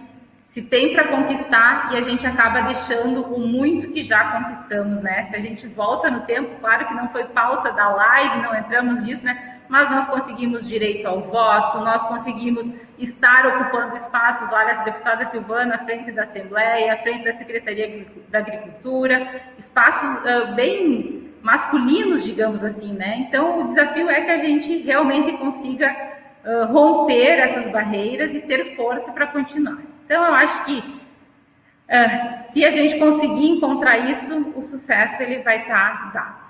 se 0.43 0.61
tem 0.61 0.93
para 0.93 1.07
conquistar 1.07 1.89
e 1.91 1.97
a 1.97 2.01
gente 2.01 2.27
acaba 2.27 2.61
deixando 2.61 3.23
o 3.23 3.39
muito 3.39 3.91
que 3.91 4.03
já 4.03 4.23
conquistamos, 4.33 5.01
né? 5.01 5.25
Se 5.31 5.35
a 5.35 5.41
gente 5.41 5.65
volta 5.65 6.11
no 6.11 6.21
tempo, 6.21 6.59
claro 6.59 6.87
que 6.87 6.93
não 6.93 7.09
foi 7.09 7.23
pauta 7.23 7.71
da 7.71 7.89
live, 7.89 8.43
não 8.43 8.55
entramos 8.55 9.01
nisso, 9.01 9.25
né? 9.25 9.54
Mas 9.67 9.89
nós 9.89 10.07
conseguimos 10.07 10.67
direito 10.67 11.07
ao 11.07 11.21
voto, 11.21 11.79
nós 11.79 12.03
conseguimos 12.03 12.71
estar 12.99 13.45
ocupando 13.45 13.95
espaços, 13.95 14.51
olha, 14.51 14.79
a 14.79 14.83
deputada 14.83 15.25
Silvana 15.25 15.75
à 15.75 15.79
frente 15.79 16.11
da 16.11 16.23
Assembleia, 16.23 16.93
à 16.93 16.97
frente 16.97 17.23
da 17.23 17.33
Secretaria 17.33 18.05
da 18.29 18.39
Agricultura, 18.39 19.41
espaços 19.57 20.23
uh, 20.23 20.53
bem 20.53 21.33
masculinos, 21.41 22.23
digamos 22.23 22.63
assim, 22.63 22.93
né? 22.93 23.25
Então, 23.27 23.61
o 23.61 23.65
desafio 23.65 24.09
é 24.09 24.21
que 24.21 24.31
a 24.31 24.37
gente 24.37 24.77
realmente 24.77 25.33
consiga 25.33 25.95
uh, 26.43 26.71
romper 26.71 27.39
essas 27.39 27.71
barreiras 27.71 28.33
e 28.33 28.41
ter 28.41 28.75
força 28.75 29.11
para 29.11 29.27
continuar. 29.27 29.77
Então, 30.05 30.23
eu 30.23 30.33
acho 30.33 30.65
que 30.65 30.79
uh, 30.79 32.51
se 32.51 32.65
a 32.65 32.71
gente 32.71 32.97
conseguir 32.97 33.47
encontrar 33.47 34.09
isso, 34.09 34.53
o 34.55 34.61
sucesso 34.61 35.21
ele 35.21 35.43
vai 35.43 35.61
estar 35.61 36.11
tá 36.11 36.11
dado. 36.13 36.45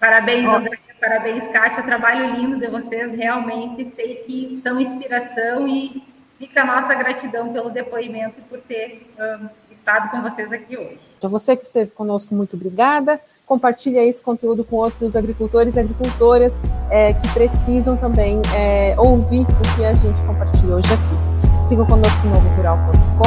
Parabéns. 0.00 0.44
André, 0.48 0.76
parabéns, 1.02 1.48
Kátia. 1.48 1.82
Trabalho 1.82 2.36
lindo 2.36 2.56
de 2.58 2.68
vocês, 2.68 3.12
realmente. 3.12 3.84
Sei 3.90 4.14
que 4.24 4.60
são 4.62 4.80
inspiração 4.80 5.66
e 5.66 6.00
fica 6.38 6.62
a 6.62 6.64
nossa 6.64 6.94
gratidão 6.94 7.52
pelo 7.52 7.70
depoimento 7.70 8.36
e 8.38 8.42
por 8.42 8.60
ter 8.60 9.04
um, 9.18 9.48
estado 9.72 10.10
com 10.10 10.22
vocês 10.22 10.52
aqui 10.52 10.76
hoje. 10.76 10.98
Então, 11.18 11.28
você 11.28 11.56
que 11.56 11.64
esteve 11.64 11.90
conosco, 11.90 12.34
muito 12.34 12.54
obrigada. 12.54 13.20
Compartilhe 13.44 13.98
esse 13.98 14.22
conteúdo 14.22 14.64
com 14.64 14.76
outros 14.76 15.16
agricultores 15.16 15.74
e 15.74 15.80
agricultoras 15.80 16.60
é, 16.88 17.12
que 17.12 17.28
precisam 17.32 17.96
também 17.96 18.40
é, 18.56 18.94
ouvir 18.96 19.42
o 19.42 19.76
que 19.76 19.84
a 19.84 19.92
gente 19.94 20.20
compartilhou 20.24 20.78
hoje 20.78 20.92
aqui. 20.92 21.66
Sigam 21.66 21.84
conosco 21.84 22.26
no 22.26 22.34
novorural.com 22.34 23.26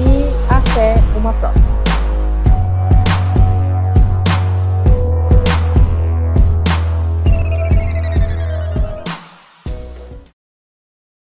e 0.00 0.52
até 0.52 0.94
uma 1.18 1.32
próxima. 1.34 1.73